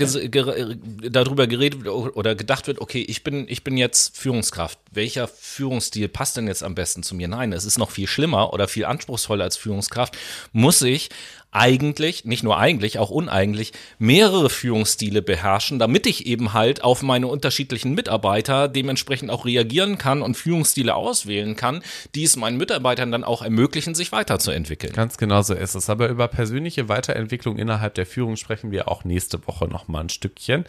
[1.09, 4.77] darüber geredet oder gedacht wird, okay, ich bin, ich bin jetzt Führungskraft.
[4.91, 7.27] Welcher Führungsstil passt denn jetzt am besten zu mir?
[7.27, 10.17] Nein, es ist noch viel schlimmer oder viel anspruchsvoller als Führungskraft.
[10.51, 11.09] Muss ich
[11.55, 17.27] eigentlich, nicht nur eigentlich, auch uneigentlich, mehrere Führungsstile beherrschen, damit ich eben halt auf meine
[17.27, 21.81] unterschiedlichen Mitarbeiter dementsprechend auch reagieren kann und Führungsstile auswählen kann,
[22.13, 24.91] die es meinen Mitarbeitern dann auch ermöglichen, sich weiterzuentwickeln.
[24.91, 25.89] Ganz genau so ist es.
[25.89, 30.09] Aber über persönliche Weiterentwicklung innerhalb der Führung sprechen wir auch nächste Woche noch mal ein
[30.09, 30.65] Stückchen.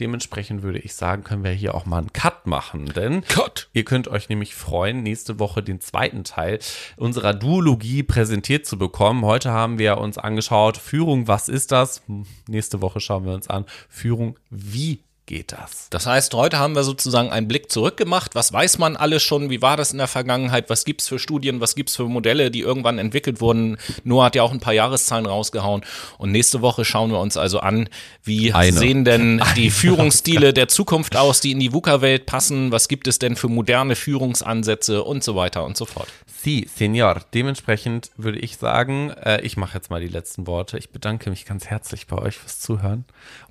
[0.00, 3.68] Dementsprechend würde ich sagen, können wir hier auch mal einen Cut machen, denn Cut.
[3.72, 6.58] ihr könnt euch nämlich freuen, nächste Woche den zweiten Teil
[6.96, 9.24] unserer Duologie präsentiert zu bekommen.
[9.24, 10.76] Heute haben wir uns angeschaut.
[10.76, 12.02] Führung, was ist das?
[12.06, 13.64] Hm, nächste Woche schauen wir uns an.
[13.88, 15.88] Führung, wie geht das.
[15.90, 18.34] Das heißt, heute haben wir sozusagen einen Blick zurückgemacht.
[18.34, 19.50] Was weiß man alles schon?
[19.50, 20.70] Wie war das in der Vergangenheit?
[20.70, 21.60] Was gibt's für Studien?
[21.60, 23.76] Was gibt's für Modelle, die irgendwann entwickelt wurden?
[24.04, 25.82] Noah hat ja auch ein paar Jahreszahlen rausgehauen.
[26.18, 27.88] Und nächste Woche schauen wir uns also an,
[28.22, 28.76] wie Eine.
[28.76, 32.70] sehen denn die Führungsstile der Zukunft aus, die in die VUCA-Welt passen?
[32.70, 36.08] Was gibt es denn für moderne Führungsansätze und so weiter und so fort?
[36.26, 37.22] Sie, Senior.
[37.34, 40.78] Dementsprechend würde ich sagen, äh, ich mache jetzt mal die letzten Worte.
[40.78, 43.04] Ich bedanke mich ganz herzlich bei euch fürs Zuhören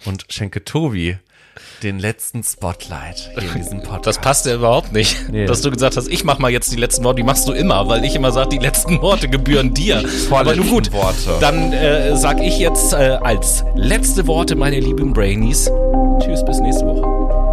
[0.06, 1.18] und schenke Tobi
[1.84, 4.06] den letzten Spotlight hier in diesem Podcast.
[4.06, 5.46] Das passt ja überhaupt nicht, nee.
[5.46, 7.18] dass du gesagt hast, ich mach mal jetzt die letzten Worte.
[7.18, 10.04] Die machst du immer, weil ich immer sage, die letzten Worte gebühren dir.
[10.32, 11.38] Aber nun gut, Worte.
[11.40, 15.70] dann äh, sag ich jetzt äh, als letzte Worte, meine lieben Brainies,
[16.20, 17.45] tschüss, bis nächste Woche.